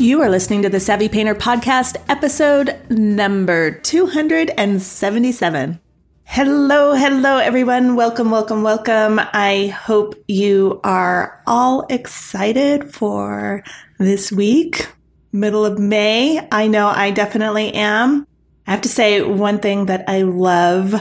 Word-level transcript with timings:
You 0.00 0.22
are 0.22 0.30
listening 0.30 0.62
to 0.62 0.70
the 0.70 0.80
Savvy 0.80 1.10
Painter 1.10 1.34
Podcast, 1.34 1.98
episode 2.08 2.74
number 2.88 3.70
277. 3.70 5.78
Hello, 6.24 6.94
hello, 6.94 7.36
everyone. 7.36 7.96
Welcome, 7.96 8.30
welcome, 8.30 8.62
welcome. 8.62 9.20
I 9.20 9.66
hope 9.66 10.14
you 10.26 10.80
are 10.84 11.42
all 11.46 11.84
excited 11.90 12.94
for 12.94 13.62
this 13.98 14.32
week, 14.32 14.88
middle 15.32 15.66
of 15.66 15.78
May. 15.78 16.48
I 16.50 16.66
know 16.66 16.88
I 16.88 17.10
definitely 17.10 17.74
am. 17.74 18.26
I 18.66 18.70
have 18.70 18.80
to 18.80 18.88
say, 18.88 19.20
one 19.20 19.58
thing 19.58 19.84
that 19.84 20.04
I 20.08 20.22
love, 20.22 20.94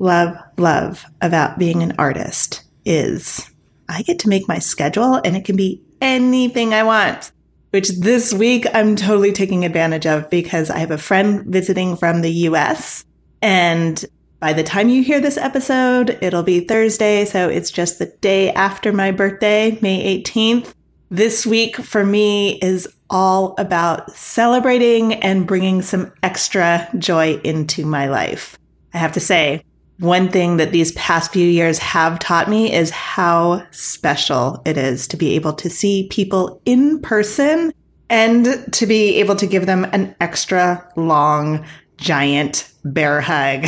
love, 0.00 0.36
love 0.56 1.06
about 1.20 1.60
being 1.60 1.84
an 1.84 1.94
artist 2.00 2.64
is 2.84 3.48
I 3.88 4.02
get 4.02 4.18
to 4.18 4.28
make 4.28 4.48
my 4.48 4.58
schedule 4.58 5.20
and 5.24 5.36
it 5.36 5.44
can 5.44 5.54
be 5.54 5.84
anything 6.00 6.74
I 6.74 6.82
want 6.82 7.30
which 7.70 7.88
this 7.90 8.32
week 8.32 8.66
I'm 8.74 8.96
totally 8.96 9.32
taking 9.32 9.64
advantage 9.64 10.06
of 10.06 10.28
because 10.30 10.70
I 10.70 10.78
have 10.78 10.90
a 10.90 10.98
friend 10.98 11.44
visiting 11.46 11.96
from 11.96 12.20
the 12.20 12.32
US. 12.48 13.04
And 13.42 14.04
by 14.40 14.52
the 14.52 14.62
time 14.62 14.88
you 14.88 15.02
hear 15.02 15.20
this 15.20 15.36
episode, 15.36 16.18
it'll 16.20 16.42
be 16.42 16.60
Thursday. 16.60 17.24
So 17.24 17.48
it's 17.48 17.70
just 17.70 17.98
the 17.98 18.06
day 18.06 18.50
after 18.52 18.92
my 18.92 19.10
birthday, 19.10 19.78
May 19.80 20.22
18th. 20.22 20.72
This 21.10 21.44
week 21.44 21.76
for 21.76 22.04
me 22.04 22.58
is 22.60 22.88
all 23.10 23.54
about 23.58 24.10
celebrating 24.12 25.14
and 25.14 25.46
bringing 25.46 25.82
some 25.82 26.12
extra 26.22 26.88
joy 26.96 27.40
into 27.42 27.84
my 27.84 28.08
life. 28.08 28.56
I 28.94 28.98
have 28.98 29.12
to 29.12 29.20
say, 29.20 29.64
one 30.00 30.30
thing 30.30 30.56
that 30.56 30.72
these 30.72 30.92
past 30.92 31.30
few 31.30 31.46
years 31.46 31.78
have 31.78 32.18
taught 32.18 32.48
me 32.48 32.72
is 32.72 32.90
how 32.90 33.62
special 33.70 34.62
it 34.64 34.78
is 34.78 35.06
to 35.08 35.16
be 35.16 35.34
able 35.34 35.52
to 35.52 35.68
see 35.68 36.08
people 36.10 36.60
in 36.64 37.00
person 37.00 37.72
and 38.08 38.72
to 38.72 38.86
be 38.86 39.16
able 39.16 39.36
to 39.36 39.46
give 39.46 39.66
them 39.66 39.84
an 39.92 40.14
extra 40.20 40.86
long, 40.96 41.64
giant 41.98 42.70
bear 42.82 43.20
hug. 43.20 43.66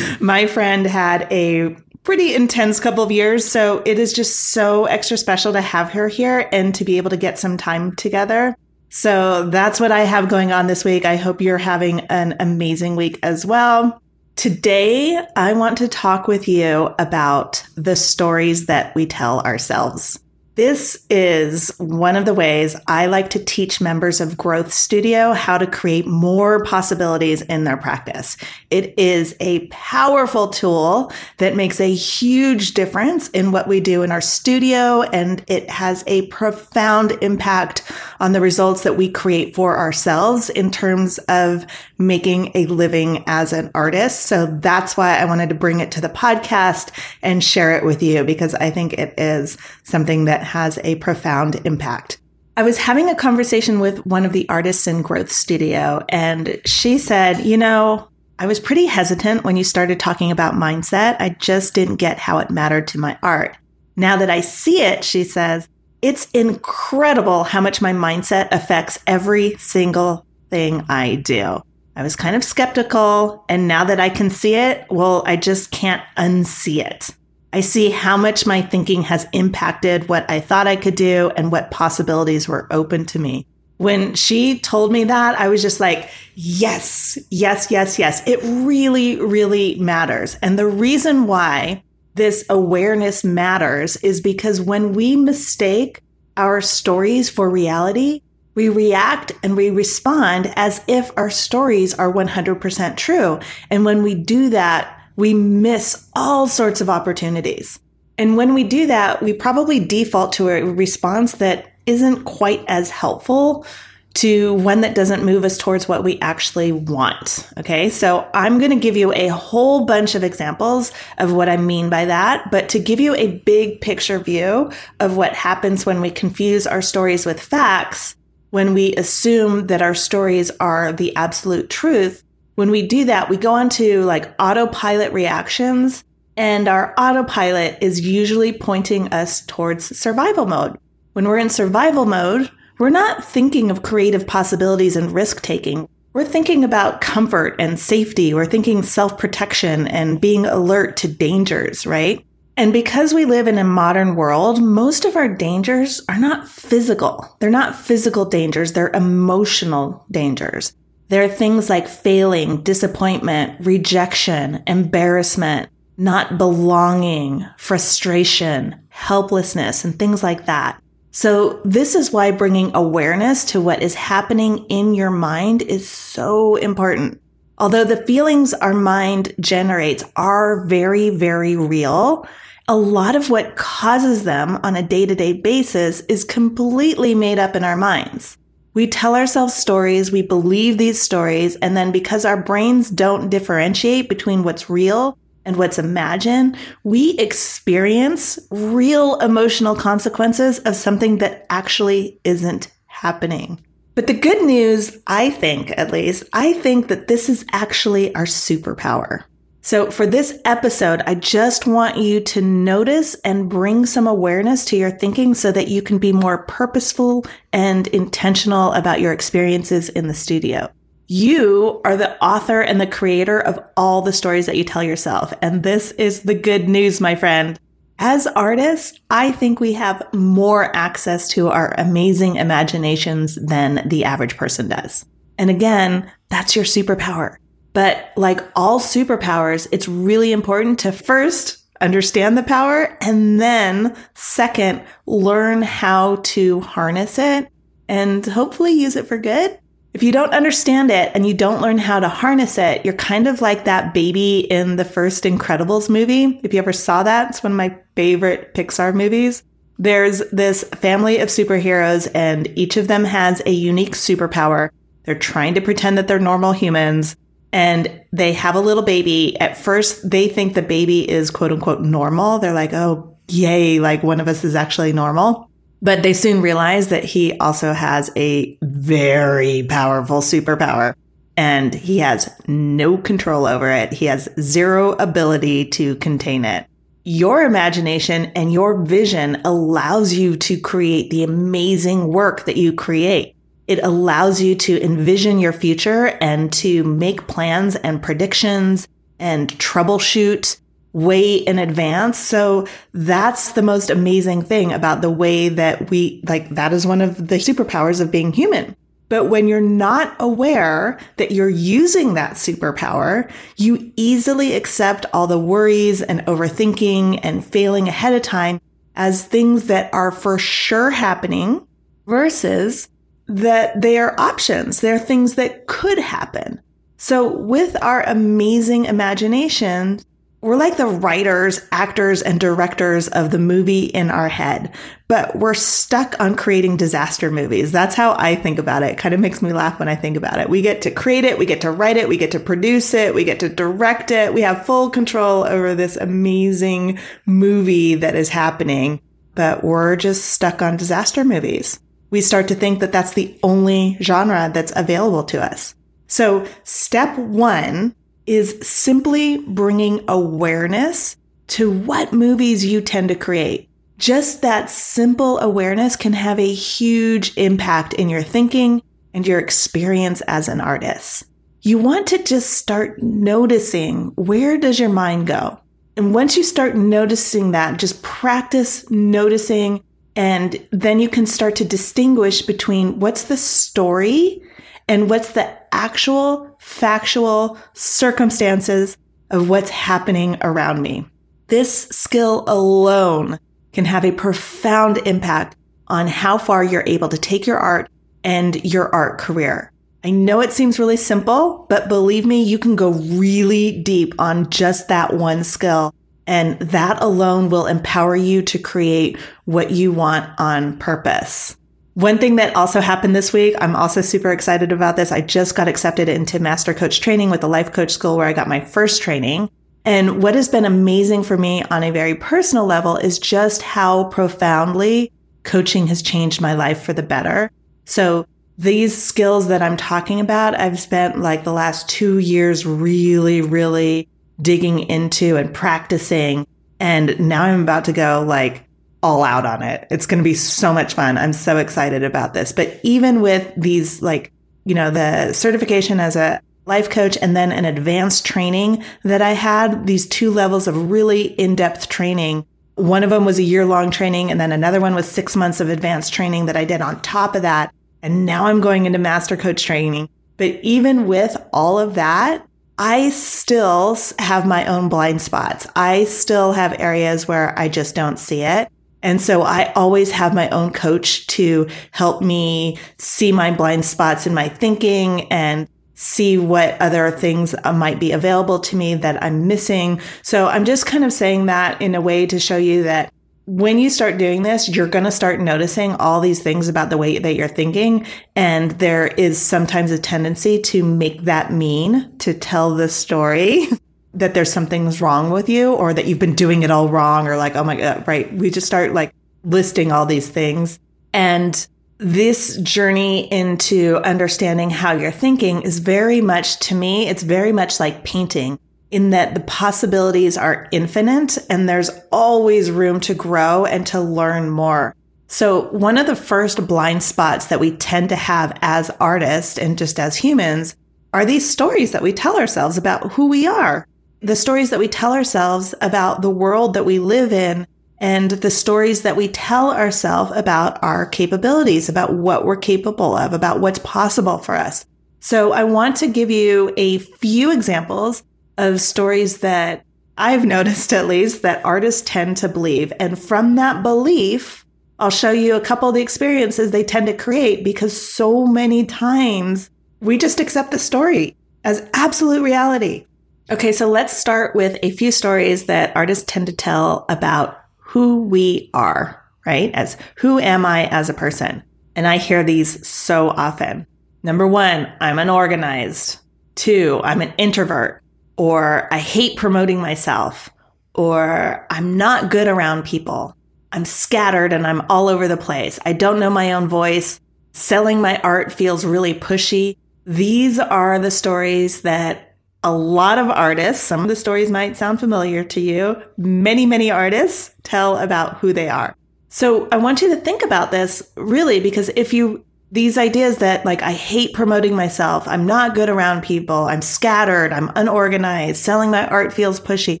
My 0.20 0.46
friend 0.46 0.86
had 0.86 1.30
a 1.30 1.76
pretty 2.02 2.34
intense 2.34 2.80
couple 2.80 3.04
of 3.04 3.12
years, 3.12 3.44
so 3.44 3.82
it 3.84 3.98
is 3.98 4.14
just 4.14 4.52
so 4.52 4.86
extra 4.86 5.18
special 5.18 5.52
to 5.52 5.60
have 5.60 5.90
her 5.90 6.08
here 6.08 6.48
and 6.50 6.74
to 6.74 6.84
be 6.84 6.96
able 6.96 7.10
to 7.10 7.18
get 7.18 7.38
some 7.38 7.58
time 7.58 7.94
together. 7.94 8.56
So 8.88 9.50
that's 9.50 9.78
what 9.78 9.92
I 9.92 10.00
have 10.00 10.30
going 10.30 10.50
on 10.50 10.66
this 10.66 10.82
week. 10.82 11.04
I 11.04 11.16
hope 11.16 11.42
you're 11.42 11.58
having 11.58 12.00
an 12.06 12.36
amazing 12.40 12.96
week 12.96 13.18
as 13.22 13.44
well. 13.44 14.00
Today, 14.40 15.22
I 15.36 15.52
want 15.52 15.76
to 15.76 15.86
talk 15.86 16.26
with 16.26 16.48
you 16.48 16.94
about 16.98 17.62
the 17.74 17.94
stories 17.94 18.64
that 18.64 18.94
we 18.94 19.04
tell 19.04 19.40
ourselves. 19.40 20.18
This 20.60 21.06
is 21.08 21.72
one 21.78 22.16
of 22.16 22.26
the 22.26 22.34
ways 22.34 22.76
I 22.86 23.06
like 23.06 23.30
to 23.30 23.42
teach 23.42 23.80
members 23.80 24.20
of 24.20 24.36
Growth 24.36 24.74
Studio 24.74 25.32
how 25.32 25.56
to 25.56 25.66
create 25.66 26.06
more 26.06 26.62
possibilities 26.64 27.40
in 27.40 27.64
their 27.64 27.78
practice. 27.78 28.36
It 28.68 28.92
is 28.98 29.34
a 29.40 29.66
powerful 29.68 30.48
tool 30.48 31.12
that 31.38 31.56
makes 31.56 31.80
a 31.80 31.94
huge 31.94 32.74
difference 32.74 33.30
in 33.30 33.52
what 33.52 33.68
we 33.68 33.80
do 33.80 34.02
in 34.02 34.12
our 34.12 34.20
studio, 34.20 35.00
and 35.00 35.42
it 35.48 35.70
has 35.70 36.04
a 36.06 36.26
profound 36.26 37.12
impact 37.22 37.90
on 38.20 38.32
the 38.32 38.40
results 38.42 38.82
that 38.82 38.98
we 38.98 39.08
create 39.10 39.54
for 39.54 39.78
ourselves 39.78 40.50
in 40.50 40.70
terms 40.70 41.16
of 41.20 41.64
making 41.96 42.50
a 42.54 42.66
living 42.66 43.24
as 43.26 43.54
an 43.54 43.70
artist. 43.74 44.26
So 44.26 44.44
that's 44.44 44.94
why 44.94 45.16
I 45.16 45.24
wanted 45.24 45.48
to 45.48 45.54
bring 45.54 45.80
it 45.80 45.90
to 45.92 46.02
the 46.02 46.10
podcast 46.10 46.90
and 47.22 47.42
share 47.42 47.74
it 47.78 47.84
with 47.84 48.02
you 48.02 48.24
because 48.24 48.54
I 48.54 48.68
think 48.68 48.92
it 48.92 49.14
is 49.18 49.56
something 49.84 50.26
that 50.26 50.49
has 50.50 50.78
a 50.84 50.96
profound 50.96 51.60
impact. 51.64 52.18
I 52.56 52.62
was 52.62 52.78
having 52.78 53.08
a 53.08 53.14
conversation 53.14 53.80
with 53.80 54.04
one 54.04 54.26
of 54.26 54.32
the 54.32 54.48
artists 54.48 54.86
in 54.86 55.02
Growth 55.02 55.32
Studio, 55.32 56.04
and 56.08 56.60
she 56.64 56.98
said, 56.98 57.44
You 57.44 57.56
know, 57.56 58.08
I 58.38 58.46
was 58.46 58.60
pretty 58.60 58.86
hesitant 58.86 59.44
when 59.44 59.56
you 59.56 59.64
started 59.64 59.98
talking 59.98 60.30
about 60.30 60.54
mindset. 60.54 61.16
I 61.20 61.30
just 61.40 61.74
didn't 61.74 61.96
get 61.96 62.18
how 62.18 62.38
it 62.38 62.50
mattered 62.50 62.86
to 62.88 62.98
my 62.98 63.18
art. 63.22 63.56
Now 63.96 64.16
that 64.16 64.30
I 64.30 64.40
see 64.40 64.82
it, 64.82 65.04
she 65.04 65.24
says, 65.24 65.68
it's 66.02 66.30
incredible 66.30 67.44
how 67.44 67.60
much 67.60 67.82
my 67.82 67.92
mindset 67.92 68.48
affects 68.50 68.98
every 69.06 69.56
single 69.56 70.24
thing 70.48 70.84
I 70.88 71.16
do. 71.16 71.62
I 71.96 72.02
was 72.02 72.16
kind 72.16 72.34
of 72.34 72.42
skeptical, 72.42 73.44
and 73.48 73.68
now 73.68 73.84
that 73.84 74.00
I 74.00 74.08
can 74.08 74.30
see 74.30 74.54
it, 74.54 74.86
well, 74.88 75.22
I 75.26 75.36
just 75.36 75.70
can't 75.70 76.02
unsee 76.16 76.84
it. 76.84 77.14
I 77.52 77.60
see 77.60 77.90
how 77.90 78.16
much 78.16 78.46
my 78.46 78.62
thinking 78.62 79.02
has 79.02 79.26
impacted 79.32 80.08
what 80.08 80.30
I 80.30 80.40
thought 80.40 80.66
I 80.66 80.76
could 80.76 80.94
do 80.94 81.32
and 81.36 81.50
what 81.50 81.70
possibilities 81.70 82.48
were 82.48 82.66
open 82.70 83.06
to 83.06 83.18
me. 83.18 83.46
When 83.78 84.14
she 84.14 84.60
told 84.60 84.92
me 84.92 85.04
that, 85.04 85.40
I 85.40 85.48
was 85.48 85.62
just 85.62 85.80
like, 85.80 86.10
yes, 86.34 87.18
yes, 87.30 87.70
yes, 87.70 87.98
yes. 87.98 88.22
It 88.26 88.38
really, 88.42 89.16
really 89.16 89.76
matters. 89.76 90.36
And 90.42 90.58
the 90.58 90.66
reason 90.66 91.26
why 91.26 91.82
this 92.14 92.44
awareness 92.50 93.24
matters 93.24 93.96
is 93.98 94.20
because 94.20 94.60
when 94.60 94.92
we 94.92 95.16
mistake 95.16 96.02
our 96.36 96.60
stories 96.60 97.30
for 97.30 97.48
reality, 97.48 98.20
we 98.54 98.68
react 98.68 99.32
and 99.42 99.56
we 99.56 99.70
respond 99.70 100.52
as 100.56 100.82
if 100.86 101.10
our 101.16 101.30
stories 101.30 101.94
are 101.94 102.12
100% 102.12 102.96
true. 102.96 103.40
And 103.70 103.84
when 103.84 104.02
we 104.02 104.14
do 104.14 104.50
that, 104.50 104.99
we 105.16 105.34
miss 105.34 106.08
all 106.14 106.46
sorts 106.46 106.80
of 106.80 106.90
opportunities. 106.90 107.78
And 108.18 108.36
when 108.36 108.54
we 108.54 108.64
do 108.64 108.86
that, 108.86 109.22
we 109.22 109.32
probably 109.32 109.82
default 109.84 110.32
to 110.34 110.48
a 110.48 110.62
response 110.62 111.32
that 111.32 111.72
isn't 111.86 112.24
quite 112.24 112.64
as 112.68 112.90
helpful 112.90 113.64
to 114.12 114.54
one 114.54 114.80
that 114.80 114.94
doesn't 114.94 115.24
move 115.24 115.44
us 115.44 115.56
towards 115.56 115.88
what 115.88 116.02
we 116.02 116.18
actually 116.20 116.72
want. 116.72 117.48
Okay. 117.58 117.88
So 117.88 118.28
I'm 118.34 118.58
going 118.58 118.72
to 118.72 118.76
give 118.76 118.96
you 118.96 119.12
a 119.14 119.28
whole 119.28 119.86
bunch 119.86 120.14
of 120.14 120.24
examples 120.24 120.92
of 121.18 121.32
what 121.32 121.48
I 121.48 121.56
mean 121.56 121.90
by 121.90 122.06
that. 122.06 122.50
But 122.50 122.68
to 122.70 122.78
give 122.78 123.00
you 123.00 123.14
a 123.14 123.38
big 123.38 123.80
picture 123.80 124.18
view 124.18 124.72
of 124.98 125.16
what 125.16 125.34
happens 125.34 125.86
when 125.86 126.00
we 126.00 126.10
confuse 126.10 126.66
our 126.66 126.82
stories 126.82 127.24
with 127.24 127.40
facts, 127.40 128.16
when 128.50 128.74
we 128.74 128.94
assume 128.96 129.68
that 129.68 129.80
our 129.80 129.94
stories 129.94 130.50
are 130.58 130.92
the 130.92 131.14
absolute 131.14 131.70
truth, 131.70 132.24
when 132.60 132.70
we 132.70 132.86
do 132.86 133.06
that, 133.06 133.30
we 133.30 133.38
go 133.38 133.54
on 133.54 133.70
to 133.70 134.04
like 134.04 134.34
autopilot 134.38 135.14
reactions, 135.14 136.04
and 136.36 136.68
our 136.68 136.92
autopilot 136.98 137.78
is 137.80 138.02
usually 138.02 138.52
pointing 138.52 139.10
us 139.14 139.40
towards 139.46 139.98
survival 139.98 140.44
mode. 140.44 140.78
When 141.14 141.26
we're 141.26 141.38
in 141.38 141.48
survival 141.48 142.04
mode, 142.04 142.50
we're 142.78 142.90
not 142.90 143.24
thinking 143.24 143.70
of 143.70 143.82
creative 143.82 144.26
possibilities 144.26 144.94
and 144.94 145.10
risk 145.10 145.40
taking. 145.40 145.88
We're 146.12 146.26
thinking 146.26 146.62
about 146.62 147.00
comfort 147.00 147.56
and 147.58 147.80
safety. 147.80 148.34
We're 148.34 148.44
thinking 148.44 148.82
self 148.82 149.16
protection 149.16 149.88
and 149.88 150.20
being 150.20 150.44
alert 150.44 150.98
to 150.98 151.08
dangers, 151.08 151.86
right? 151.86 152.22
And 152.58 152.74
because 152.74 153.14
we 153.14 153.24
live 153.24 153.48
in 153.48 153.56
a 153.56 153.64
modern 153.64 154.16
world, 154.16 154.62
most 154.62 155.06
of 155.06 155.16
our 155.16 155.28
dangers 155.28 156.02
are 156.10 156.18
not 156.18 156.46
physical. 156.46 157.26
They're 157.38 157.48
not 157.48 157.74
physical 157.74 158.26
dangers, 158.26 158.74
they're 158.74 158.90
emotional 158.90 160.04
dangers. 160.10 160.74
There 161.10 161.24
are 161.24 161.28
things 161.28 161.68
like 161.68 161.88
failing, 161.88 162.62
disappointment, 162.62 163.66
rejection, 163.66 164.62
embarrassment, 164.68 165.68
not 165.96 166.38
belonging, 166.38 167.44
frustration, 167.58 168.80
helplessness, 168.90 169.84
and 169.84 169.98
things 169.98 170.22
like 170.22 170.46
that. 170.46 170.80
So 171.10 171.60
this 171.64 171.96
is 171.96 172.12
why 172.12 172.30
bringing 172.30 172.70
awareness 172.76 173.44
to 173.46 173.60
what 173.60 173.82
is 173.82 173.94
happening 173.94 174.58
in 174.66 174.94
your 174.94 175.10
mind 175.10 175.62
is 175.62 175.88
so 175.88 176.54
important. 176.54 177.20
Although 177.58 177.82
the 177.82 178.06
feelings 178.06 178.54
our 178.54 178.72
mind 178.72 179.34
generates 179.40 180.04
are 180.14 180.64
very, 180.66 181.10
very 181.10 181.56
real, 181.56 182.24
a 182.68 182.76
lot 182.76 183.16
of 183.16 183.30
what 183.30 183.56
causes 183.56 184.22
them 184.22 184.60
on 184.62 184.76
a 184.76 184.82
day 184.84 185.06
to 185.06 185.16
day 185.16 185.32
basis 185.32 186.02
is 186.02 186.22
completely 186.22 187.16
made 187.16 187.40
up 187.40 187.56
in 187.56 187.64
our 187.64 187.76
minds. 187.76 188.38
We 188.72 188.86
tell 188.86 189.16
ourselves 189.16 189.54
stories, 189.54 190.12
we 190.12 190.22
believe 190.22 190.78
these 190.78 191.00
stories, 191.00 191.56
and 191.56 191.76
then 191.76 191.90
because 191.90 192.24
our 192.24 192.36
brains 192.36 192.88
don't 192.88 193.28
differentiate 193.28 194.08
between 194.08 194.44
what's 194.44 194.70
real 194.70 195.18
and 195.44 195.56
what's 195.56 195.78
imagined, 195.78 196.56
we 196.84 197.18
experience 197.18 198.38
real 198.50 199.18
emotional 199.20 199.74
consequences 199.74 200.60
of 200.60 200.76
something 200.76 201.18
that 201.18 201.46
actually 201.50 202.20
isn't 202.22 202.70
happening. 202.86 203.60
But 203.96 204.06
the 204.06 204.14
good 204.14 204.44
news, 204.44 204.98
I 205.06 205.30
think 205.30 205.72
at 205.76 205.90
least, 205.90 206.24
I 206.32 206.52
think 206.52 206.88
that 206.88 207.08
this 207.08 207.28
is 207.28 207.44
actually 207.52 208.14
our 208.14 208.24
superpower. 208.24 209.24
So, 209.62 209.90
for 209.90 210.06
this 210.06 210.38
episode, 210.46 211.02
I 211.06 211.14
just 211.14 211.66
want 211.66 211.98
you 211.98 212.20
to 212.20 212.40
notice 212.40 213.14
and 213.16 213.48
bring 213.48 213.84
some 213.84 214.06
awareness 214.06 214.64
to 214.66 214.76
your 214.76 214.90
thinking 214.90 215.34
so 215.34 215.52
that 215.52 215.68
you 215.68 215.82
can 215.82 215.98
be 215.98 216.12
more 216.12 216.38
purposeful 216.44 217.26
and 217.52 217.86
intentional 217.88 218.72
about 218.72 219.02
your 219.02 219.12
experiences 219.12 219.90
in 219.90 220.08
the 220.08 220.14
studio. 220.14 220.70
You 221.08 221.82
are 221.84 221.96
the 221.96 222.16
author 222.24 222.62
and 222.62 222.80
the 222.80 222.86
creator 222.86 223.38
of 223.38 223.58
all 223.76 224.00
the 224.00 224.14
stories 224.14 224.46
that 224.46 224.56
you 224.56 224.64
tell 224.64 224.82
yourself. 224.82 225.34
And 225.42 225.62
this 225.62 225.90
is 225.92 226.22
the 226.22 226.34
good 226.34 226.66
news, 226.66 227.00
my 227.00 227.14
friend. 227.14 227.58
As 227.98 228.26
artists, 228.28 228.98
I 229.10 229.30
think 229.30 229.60
we 229.60 229.74
have 229.74 230.02
more 230.14 230.74
access 230.74 231.28
to 231.30 231.48
our 231.48 231.74
amazing 231.76 232.36
imaginations 232.36 233.34
than 233.34 233.86
the 233.86 234.04
average 234.04 234.38
person 234.38 234.68
does. 234.68 235.04
And 235.36 235.50
again, 235.50 236.10
that's 236.30 236.56
your 236.56 236.64
superpower. 236.64 237.36
But 237.72 238.10
like 238.16 238.40
all 238.56 238.80
superpowers, 238.80 239.68
it's 239.72 239.88
really 239.88 240.32
important 240.32 240.78
to 240.80 240.92
first 240.92 241.58
understand 241.80 242.36
the 242.36 242.42
power 242.42 242.96
and 243.00 243.40
then 243.40 243.96
second, 244.14 244.82
learn 245.06 245.62
how 245.62 246.16
to 246.16 246.60
harness 246.60 247.18
it 247.18 247.48
and 247.88 248.24
hopefully 248.24 248.72
use 248.72 248.96
it 248.96 249.06
for 249.06 249.18
good. 249.18 249.58
If 249.92 250.04
you 250.04 250.12
don't 250.12 250.32
understand 250.32 250.90
it 250.90 251.10
and 251.14 251.26
you 251.26 251.34
don't 251.34 251.62
learn 251.62 251.78
how 251.78 251.98
to 251.98 252.08
harness 252.08 252.58
it, 252.58 252.84
you're 252.84 252.94
kind 252.94 253.26
of 253.26 253.40
like 253.40 253.64
that 253.64 253.92
baby 253.92 254.40
in 254.40 254.76
the 254.76 254.84
first 254.84 255.24
Incredibles 255.24 255.88
movie. 255.88 256.40
If 256.44 256.52
you 256.52 256.60
ever 256.60 256.72
saw 256.72 257.02
that, 257.02 257.30
it's 257.30 257.42
one 257.42 257.52
of 257.52 257.58
my 257.58 257.76
favorite 257.96 258.54
Pixar 258.54 258.94
movies. 258.94 259.42
There's 259.78 260.22
this 260.30 260.62
family 260.62 261.18
of 261.18 261.28
superheroes 261.28 262.08
and 262.14 262.46
each 262.56 262.76
of 262.76 262.86
them 262.86 263.02
has 263.04 263.42
a 263.46 263.50
unique 263.50 263.94
superpower. 263.94 264.68
They're 265.04 265.18
trying 265.18 265.54
to 265.54 265.60
pretend 265.60 265.98
that 265.98 266.06
they're 266.06 266.20
normal 266.20 266.52
humans 266.52 267.16
and 267.52 268.02
they 268.12 268.32
have 268.32 268.54
a 268.54 268.60
little 268.60 268.82
baby. 268.82 269.38
At 269.40 269.56
first, 269.56 270.08
they 270.08 270.28
think 270.28 270.54
the 270.54 270.62
baby 270.62 271.08
is 271.08 271.30
quote 271.30 271.52
unquote 271.52 271.80
normal. 271.80 272.38
They're 272.38 272.52
like, 272.52 272.72
oh, 272.72 273.16
yay, 273.28 273.80
like 273.80 274.02
one 274.02 274.20
of 274.20 274.28
us 274.28 274.44
is 274.44 274.54
actually 274.54 274.92
normal. 274.92 275.50
But 275.82 276.02
they 276.02 276.12
soon 276.12 276.42
realize 276.42 276.88
that 276.88 277.04
he 277.04 277.38
also 277.38 277.72
has 277.72 278.10
a 278.16 278.58
very 278.62 279.62
powerful 279.62 280.20
superpower 280.20 280.94
and 281.36 281.72
he 281.72 281.98
has 281.98 282.30
no 282.46 282.98
control 282.98 283.46
over 283.46 283.70
it. 283.70 283.92
He 283.92 284.04
has 284.06 284.28
zero 284.38 284.92
ability 284.92 285.66
to 285.70 285.96
contain 285.96 286.44
it. 286.44 286.66
Your 287.04 287.42
imagination 287.42 288.26
and 288.36 288.52
your 288.52 288.82
vision 288.82 289.40
allows 289.46 290.12
you 290.12 290.36
to 290.36 290.60
create 290.60 291.08
the 291.08 291.24
amazing 291.24 292.08
work 292.08 292.44
that 292.44 292.58
you 292.58 292.74
create. 292.74 293.34
It 293.70 293.78
allows 293.84 294.42
you 294.42 294.56
to 294.56 294.82
envision 294.82 295.38
your 295.38 295.52
future 295.52 296.06
and 296.20 296.52
to 296.54 296.82
make 296.82 297.28
plans 297.28 297.76
and 297.76 298.02
predictions 298.02 298.88
and 299.20 299.48
troubleshoot 299.48 300.58
way 300.92 301.36
in 301.36 301.60
advance. 301.60 302.18
So 302.18 302.66
that's 302.92 303.52
the 303.52 303.62
most 303.62 303.88
amazing 303.88 304.42
thing 304.42 304.72
about 304.72 305.02
the 305.02 305.10
way 305.10 305.50
that 305.50 305.88
we 305.88 306.20
like 306.26 306.48
that 306.50 306.72
is 306.72 306.84
one 306.84 307.00
of 307.00 307.28
the 307.28 307.36
superpowers 307.36 308.00
of 308.00 308.10
being 308.10 308.32
human. 308.32 308.74
But 309.08 309.26
when 309.26 309.46
you're 309.46 309.60
not 309.60 310.16
aware 310.18 310.98
that 311.18 311.30
you're 311.30 311.48
using 311.48 312.14
that 312.14 312.32
superpower, 312.32 313.30
you 313.56 313.92
easily 313.94 314.54
accept 314.54 315.06
all 315.12 315.28
the 315.28 315.38
worries 315.38 316.02
and 316.02 316.26
overthinking 316.26 317.20
and 317.22 317.46
failing 317.46 317.86
ahead 317.86 318.14
of 318.14 318.22
time 318.22 318.60
as 318.96 319.24
things 319.24 319.68
that 319.68 319.94
are 319.94 320.10
for 320.10 320.38
sure 320.38 320.90
happening 320.90 321.64
versus 322.04 322.88
that 323.30 323.80
they 323.80 323.96
are 323.98 324.18
options. 324.18 324.80
They're 324.80 324.98
things 324.98 325.36
that 325.36 325.66
could 325.66 325.98
happen. 325.98 326.60
So 326.96 327.34
with 327.34 327.80
our 327.82 328.02
amazing 328.02 328.86
imagination, 328.86 330.00
we're 330.42 330.56
like 330.56 330.78
the 330.78 330.86
writers, 330.86 331.66
actors, 331.70 332.22
and 332.22 332.40
directors 332.40 333.08
of 333.08 333.30
the 333.30 333.38
movie 333.38 333.84
in 333.84 334.10
our 334.10 334.28
head, 334.28 334.74
but 335.06 335.36
we're 335.36 335.54
stuck 335.54 336.18
on 336.18 336.34
creating 336.34 336.78
disaster 336.78 337.30
movies. 337.30 337.72
That's 337.72 337.94
how 337.94 338.16
I 338.18 338.34
think 338.34 338.58
about 338.58 338.82
it. 338.82 338.92
it. 338.92 338.98
Kind 338.98 339.14
of 339.14 339.20
makes 339.20 339.42
me 339.42 339.52
laugh 339.52 339.78
when 339.78 339.88
I 339.88 339.96
think 339.96 340.16
about 340.16 340.38
it. 340.38 340.48
We 340.48 340.62
get 340.62 340.82
to 340.82 340.90
create 340.90 341.24
it, 341.24 341.38
we 341.38 341.46
get 341.46 341.60
to 341.60 341.70
write 341.70 341.98
it, 341.98 342.08
we 342.08 342.16
get 342.16 342.32
to 342.32 342.40
produce 342.40 342.94
it, 342.94 343.14
we 343.14 343.24
get 343.24 343.40
to 343.40 343.48
direct 343.48 344.10
it. 344.10 344.32
We 344.32 344.40
have 344.40 344.66
full 344.66 344.90
control 344.90 345.44
over 345.44 345.74
this 345.74 345.96
amazing 345.96 346.98
movie 347.26 347.96
that 347.96 348.16
is 348.16 348.30
happening, 348.30 349.00
but 349.34 349.62
we're 349.62 349.94
just 349.96 350.24
stuck 350.24 350.62
on 350.62 350.78
disaster 350.78 351.24
movies 351.24 351.80
we 352.10 352.20
start 352.20 352.48
to 352.48 352.54
think 352.54 352.80
that 352.80 352.92
that's 352.92 353.14
the 353.14 353.38
only 353.42 353.96
genre 354.02 354.50
that's 354.52 354.72
available 354.76 355.24
to 355.24 355.42
us. 355.42 355.74
So 356.06 356.46
step 356.64 357.16
one 357.16 357.94
is 358.26 358.58
simply 358.66 359.38
bringing 359.38 360.04
awareness 360.08 361.16
to 361.48 361.70
what 361.70 362.12
movies 362.12 362.64
you 362.64 362.80
tend 362.80 363.08
to 363.08 363.14
create. 363.14 363.68
Just 363.98 364.42
that 364.42 364.70
simple 364.70 365.38
awareness 365.40 365.96
can 365.96 366.12
have 366.14 366.38
a 366.38 366.52
huge 366.52 367.36
impact 367.36 367.92
in 367.94 368.08
your 368.08 368.22
thinking 368.22 368.82
and 369.12 369.26
your 369.26 369.38
experience 369.38 370.20
as 370.22 370.48
an 370.48 370.60
artist. 370.60 371.24
You 371.62 371.78
want 371.78 372.06
to 372.08 372.22
just 372.22 372.50
start 372.50 373.02
noticing 373.02 374.06
where 374.14 374.56
does 374.56 374.80
your 374.80 374.88
mind 374.88 375.26
go? 375.26 375.60
And 375.96 376.14
once 376.14 376.36
you 376.36 376.42
start 376.42 376.76
noticing 376.76 377.50
that, 377.50 377.78
just 377.78 378.02
practice 378.02 378.90
noticing 378.90 379.82
and 380.16 380.66
then 380.70 380.98
you 381.00 381.08
can 381.08 381.26
start 381.26 381.56
to 381.56 381.64
distinguish 381.64 382.42
between 382.42 383.00
what's 383.00 383.24
the 383.24 383.36
story 383.36 384.42
and 384.88 385.08
what's 385.08 385.32
the 385.32 385.56
actual 385.72 386.56
factual 386.58 387.56
circumstances 387.74 388.96
of 389.30 389.48
what's 389.48 389.70
happening 389.70 390.36
around 390.42 390.82
me. 390.82 391.06
This 391.46 391.88
skill 391.88 392.44
alone 392.46 393.38
can 393.72 393.84
have 393.84 394.04
a 394.04 394.12
profound 394.12 394.98
impact 395.06 395.56
on 395.86 396.06
how 396.06 396.38
far 396.38 396.64
you're 396.64 396.84
able 396.86 397.08
to 397.08 397.18
take 397.18 397.46
your 397.46 397.58
art 397.58 397.88
and 398.24 398.64
your 398.64 398.92
art 398.94 399.18
career. 399.18 399.72
I 400.02 400.10
know 400.10 400.40
it 400.40 400.52
seems 400.52 400.78
really 400.78 400.96
simple, 400.96 401.66
but 401.68 401.88
believe 401.88 402.24
me, 402.24 402.42
you 402.42 402.58
can 402.58 402.74
go 402.74 402.90
really 402.90 403.80
deep 403.82 404.14
on 404.18 404.48
just 404.50 404.88
that 404.88 405.14
one 405.14 405.44
skill 405.44 405.94
and 406.30 406.56
that 406.60 407.02
alone 407.02 407.50
will 407.50 407.66
empower 407.66 408.14
you 408.14 408.40
to 408.40 408.56
create 408.56 409.18
what 409.46 409.72
you 409.72 409.90
want 409.90 410.30
on 410.38 410.78
purpose. 410.78 411.56
One 411.94 412.18
thing 412.18 412.36
that 412.36 412.54
also 412.54 412.80
happened 412.80 413.16
this 413.16 413.32
week, 413.32 413.56
I'm 413.58 413.74
also 413.74 414.00
super 414.00 414.30
excited 414.30 414.70
about 414.70 414.94
this. 414.94 415.10
I 415.10 415.22
just 415.22 415.56
got 415.56 415.66
accepted 415.66 416.08
into 416.08 416.38
master 416.38 416.72
coach 416.72 417.00
training 417.00 417.30
with 417.30 417.40
the 417.40 417.48
life 417.48 417.72
coach 417.72 417.90
school 417.90 418.16
where 418.16 418.28
I 418.28 418.32
got 418.32 418.46
my 418.46 418.60
first 418.60 419.02
training. 419.02 419.50
And 419.84 420.22
what 420.22 420.36
has 420.36 420.48
been 420.48 420.64
amazing 420.64 421.24
for 421.24 421.36
me 421.36 421.64
on 421.64 421.82
a 421.82 421.90
very 421.90 422.14
personal 422.14 422.64
level 422.64 422.96
is 422.96 423.18
just 423.18 423.62
how 423.62 424.04
profoundly 424.04 425.10
coaching 425.42 425.88
has 425.88 426.00
changed 426.00 426.40
my 426.40 426.54
life 426.54 426.80
for 426.80 426.92
the 426.92 427.02
better. 427.02 427.50
So 427.86 428.24
these 428.56 428.96
skills 428.96 429.48
that 429.48 429.62
I'm 429.62 429.76
talking 429.76 430.20
about, 430.20 430.54
I've 430.54 430.78
spent 430.78 431.18
like 431.18 431.42
the 431.42 431.52
last 431.52 431.88
two 431.88 432.18
years 432.18 432.64
really, 432.64 433.40
really 433.40 434.06
digging 434.40 434.80
into 434.80 435.36
and 435.36 435.52
practicing. 435.52 436.46
And 436.78 437.18
now 437.20 437.42
I'm 437.42 437.62
about 437.62 437.84
to 437.86 437.92
go 437.92 438.24
like 438.26 438.64
all 439.02 439.24
out 439.24 439.46
on 439.46 439.62
it. 439.62 439.86
It's 439.90 440.06
going 440.06 440.22
to 440.22 440.28
be 440.28 440.34
so 440.34 440.72
much 440.72 440.94
fun. 440.94 441.18
I'm 441.18 441.32
so 441.32 441.56
excited 441.56 442.02
about 442.02 442.34
this. 442.34 442.52
But 442.52 442.80
even 442.82 443.20
with 443.20 443.52
these, 443.56 444.02
like, 444.02 444.32
you 444.64 444.74
know, 444.74 444.90
the 444.90 445.32
certification 445.32 446.00
as 446.00 446.16
a 446.16 446.40
life 446.66 446.90
coach 446.90 447.16
and 447.20 447.34
then 447.34 447.50
an 447.50 447.64
advanced 447.64 448.26
training 448.26 448.84
that 449.02 449.22
I 449.22 449.30
had, 449.30 449.86
these 449.86 450.06
two 450.06 450.30
levels 450.30 450.68
of 450.68 450.90
really 450.90 451.22
in 451.22 451.56
depth 451.56 451.88
training. 451.88 452.46
One 452.74 453.02
of 453.02 453.10
them 453.10 453.24
was 453.24 453.38
a 453.38 453.42
year 453.42 453.66
long 453.66 453.90
training, 453.90 454.30
and 454.30 454.40
then 454.40 454.52
another 454.52 454.80
one 454.80 454.94
was 454.94 455.06
six 455.10 455.36
months 455.36 455.60
of 455.60 455.68
advanced 455.68 456.12
training 456.14 456.46
that 456.46 456.56
I 456.56 456.64
did 456.64 456.80
on 456.80 457.00
top 457.02 457.34
of 457.34 457.42
that. 457.42 457.74
And 458.02 458.24
now 458.24 458.46
I'm 458.46 458.60
going 458.60 458.86
into 458.86 458.98
master 458.98 459.36
coach 459.36 459.64
training. 459.64 460.08
But 460.36 460.60
even 460.62 461.06
with 461.06 461.36
all 461.52 461.78
of 461.78 461.94
that, 461.96 462.46
I 462.82 463.10
still 463.10 463.94
have 464.18 464.46
my 464.46 464.64
own 464.64 464.88
blind 464.88 465.20
spots. 465.20 465.66
I 465.76 466.04
still 466.04 466.54
have 466.54 466.80
areas 466.80 467.28
where 467.28 467.56
I 467.58 467.68
just 467.68 467.94
don't 467.94 468.18
see 468.18 468.40
it. 468.40 468.72
And 469.02 469.20
so 469.20 469.42
I 469.42 469.70
always 469.74 470.10
have 470.12 470.34
my 470.34 470.48
own 470.48 470.72
coach 470.72 471.26
to 471.26 471.68
help 471.90 472.22
me 472.22 472.78
see 472.96 473.32
my 473.32 473.50
blind 473.50 473.84
spots 473.84 474.26
in 474.26 474.32
my 474.32 474.48
thinking 474.48 475.30
and 475.30 475.68
see 475.94 476.38
what 476.38 476.80
other 476.80 477.10
things 477.10 477.54
uh, 477.64 477.72
might 477.74 478.00
be 478.00 478.12
available 478.12 478.58
to 478.60 478.76
me 478.76 478.94
that 478.94 479.22
I'm 479.22 479.46
missing. 479.46 480.00
So 480.22 480.46
I'm 480.46 480.64
just 480.64 480.86
kind 480.86 481.04
of 481.04 481.12
saying 481.12 481.46
that 481.46 481.82
in 481.82 481.94
a 481.94 482.00
way 482.00 482.24
to 482.24 482.40
show 482.40 482.56
you 482.56 482.84
that 482.84 483.12
when 483.46 483.78
you 483.78 483.90
start 483.90 484.18
doing 484.18 484.42
this, 484.42 484.68
you're 484.68 484.86
going 484.86 485.04
to 485.04 485.10
start 485.10 485.40
noticing 485.40 485.94
all 485.94 486.20
these 486.20 486.42
things 486.42 486.68
about 486.68 486.90
the 486.90 486.98
way 486.98 487.18
that 487.18 487.34
you're 487.34 487.48
thinking. 487.48 488.06
And 488.36 488.72
there 488.72 489.08
is 489.08 489.40
sometimes 489.40 489.90
a 489.90 489.98
tendency 489.98 490.60
to 490.62 490.84
make 490.84 491.22
that 491.22 491.52
mean 491.52 492.16
to 492.18 492.34
tell 492.34 492.74
the 492.74 492.88
story 492.88 493.66
that 494.14 494.34
there's 494.34 494.52
something's 494.52 495.00
wrong 495.00 495.30
with 495.30 495.48
you 495.48 495.72
or 495.72 495.94
that 495.94 496.06
you've 496.06 496.18
been 496.18 496.34
doing 496.34 496.62
it 496.62 496.70
all 496.70 496.88
wrong 496.88 497.26
or 497.26 497.36
like, 497.36 497.56
oh 497.56 497.64
my 497.64 497.76
God, 497.76 498.06
right. 498.06 498.32
We 498.32 498.50
just 498.50 498.66
start 498.66 498.92
like 498.92 499.12
listing 499.42 499.90
all 499.90 500.06
these 500.06 500.28
things. 500.28 500.78
And 501.12 501.66
this 501.98 502.56
journey 502.58 503.30
into 503.32 503.96
understanding 503.98 504.70
how 504.70 504.92
you're 504.92 505.10
thinking 505.10 505.62
is 505.62 505.80
very 505.80 506.20
much 506.20 506.58
to 506.60 506.74
me, 506.74 507.08
it's 507.08 507.22
very 507.22 507.52
much 507.52 507.78
like 507.78 508.04
painting 508.04 508.58
in 508.90 509.10
that 509.10 509.34
the 509.34 509.40
possibilities 509.40 510.36
are 510.36 510.68
infinite 510.72 511.38
and 511.48 511.68
there's 511.68 511.90
always 512.10 512.70
room 512.70 513.00
to 513.00 513.14
grow 513.14 513.64
and 513.64 513.86
to 513.86 514.00
learn 514.00 514.50
more. 514.50 514.94
So 515.28 515.68
one 515.68 515.96
of 515.96 516.06
the 516.06 516.16
first 516.16 516.66
blind 516.66 517.02
spots 517.02 517.46
that 517.46 517.60
we 517.60 517.76
tend 517.76 518.08
to 518.08 518.16
have 518.16 518.58
as 518.62 518.90
artists 518.98 519.58
and 519.58 519.78
just 519.78 520.00
as 520.00 520.16
humans 520.16 520.74
are 521.14 521.24
these 521.24 521.48
stories 521.48 521.92
that 521.92 522.02
we 522.02 522.12
tell 522.12 522.36
ourselves 522.36 522.76
about 522.76 523.12
who 523.12 523.28
we 523.28 523.46
are. 523.46 523.86
The 524.22 524.36
stories 524.36 524.70
that 524.70 524.80
we 524.80 524.88
tell 524.88 525.12
ourselves 525.12 525.74
about 525.80 526.20
the 526.20 526.30
world 526.30 526.74
that 526.74 526.84
we 526.84 526.98
live 526.98 527.32
in 527.32 527.66
and 527.98 528.30
the 528.30 528.50
stories 528.50 529.02
that 529.02 529.16
we 529.16 529.28
tell 529.28 529.70
ourselves 529.70 530.32
about 530.34 530.82
our 530.82 531.06
capabilities, 531.06 531.88
about 531.88 532.14
what 532.14 532.44
we're 532.44 532.56
capable 532.56 533.16
of, 533.16 533.32
about 533.32 533.60
what's 533.60 533.78
possible 533.80 534.38
for 534.38 534.56
us. 534.56 534.84
So 535.20 535.52
I 535.52 535.64
want 535.64 535.96
to 535.96 536.08
give 536.08 536.30
you 536.30 536.72
a 536.76 536.98
few 536.98 537.52
examples 537.52 538.22
of 538.58 538.80
stories 538.80 539.38
that 539.38 539.84
I've 540.18 540.44
noticed 540.44 540.92
at 540.92 541.06
least 541.06 541.42
that 541.42 541.64
artists 541.64 542.02
tend 542.04 542.36
to 542.38 542.48
believe. 542.48 542.92
And 543.00 543.18
from 543.18 543.54
that 543.54 543.82
belief, 543.82 544.66
I'll 544.98 545.10
show 545.10 545.30
you 545.30 545.56
a 545.56 545.60
couple 545.60 545.88
of 545.88 545.94
the 545.94 546.02
experiences 546.02 546.70
they 546.70 546.84
tend 546.84 547.06
to 547.06 547.16
create 547.16 547.64
because 547.64 547.98
so 547.98 548.46
many 548.46 548.84
times 548.84 549.70
we 550.00 550.18
just 550.18 550.40
accept 550.40 550.72
the 550.72 550.78
story 550.78 551.36
as 551.64 551.88
absolute 551.94 552.42
reality. 552.42 553.06
Okay, 553.50 553.72
so 553.72 553.88
let's 553.88 554.16
start 554.16 554.54
with 554.54 554.78
a 554.82 554.90
few 554.92 555.10
stories 555.10 555.64
that 555.66 555.96
artists 555.96 556.24
tend 556.26 556.46
to 556.46 556.52
tell 556.52 557.06
about 557.08 557.58
who 557.78 558.22
we 558.22 558.70
are, 558.74 559.24
right? 559.46 559.72
As 559.74 559.96
who 560.16 560.38
am 560.38 560.64
I 560.64 560.86
as 560.88 561.08
a 561.08 561.14
person? 561.14 561.62
And 561.96 562.06
I 562.06 562.18
hear 562.18 562.44
these 562.44 562.86
so 562.86 563.30
often. 563.30 563.86
Number 564.22 564.46
one, 564.46 564.92
I'm 565.00 565.18
unorganized. 565.18 566.18
Two, 566.54 567.00
I'm 567.02 567.22
an 567.22 567.32
introvert, 567.38 567.99
or 568.40 568.88
I 568.90 568.96
hate 568.96 569.36
promoting 569.36 569.82
myself, 569.82 570.48
or 570.94 571.66
I'm 571.68 571.98
not 571.98 572.30
good 572.30 572.48
around 572.48 572.86
people. 572.86 573.36
I'm 573.70 573.84
scattered 573.84 574.54
and 574.54 574.66
I'm 574.66 574.80
all 574.88 575.08
over 575.08 575.28
the 575.28 575.36
place. 575.36 575.78
I 575.84 575.92
don't 575.92 576.18
know 576.18 576.30
my 576.30 576.54
own 576.54 576.66
voice. 576.66 577.20
Selling 577.52 578.00
my 578.00 578.18
art 578.22 578.50
feels 578.50 578.82
really 578.86 579.12
pushy. 579.12 579.76
These 580.06 580.58
are 580.58 580.98
the 580.98 581.10
stories 581.10 581.82
that 581.82 582.34
a 582.64 582.72
lot 582.72 583.18
of 583.18 583.28
artists, 583.28 583.84
some 583.84 584.00
of 584.00 584.08
the 584.08 584.16
stories 584.16 584.50
might 584.50 584.74
sound 584.74 585.00
familiar 585.00 585.44
to 585.44 585.60
you. 585.60 586.02
Many, 586.16 586.64
many 586.64 586.90
artists 586.90 587.54
tell 587.62 587.98
about 587.98 588.38
who 588.38 588.54
they 588.54 588.70
are. 588.70 588.96
So 589.28 589.68
I 589.70 589.76
want 589.76 590.00
you 590.00 590.14
to 590.14 590.20
think 590.22 590.42
about 590.42 590.70
this 590.70 591.12
really 591.14 591.60
because 591.60 591.90
if 591.94 592.14
you, 592.14 592.42
these 592.72 592.96
ideas 592.96 593.38
that 593.38 593.64
like, 593.64 593.82
I 593.82 593.92
hate 593.92 594.32
promoting 594.32 594.76
myself, 594.76 595.26
I'm 595.26 595.46
not 595.46 595.74
good 595.74 595.88
around 595.88 596.22
people, 596.22 596.64
I'm 596.64 596.82
scattered, 596.82 597.52
I'm 597.52 597.70
unorganized, 597.74 598.58
selling 598.58 598.90
my 598.90 599.06
art 599.06 599.32
feels 599.32 599.60
pushy. 599.60 600.00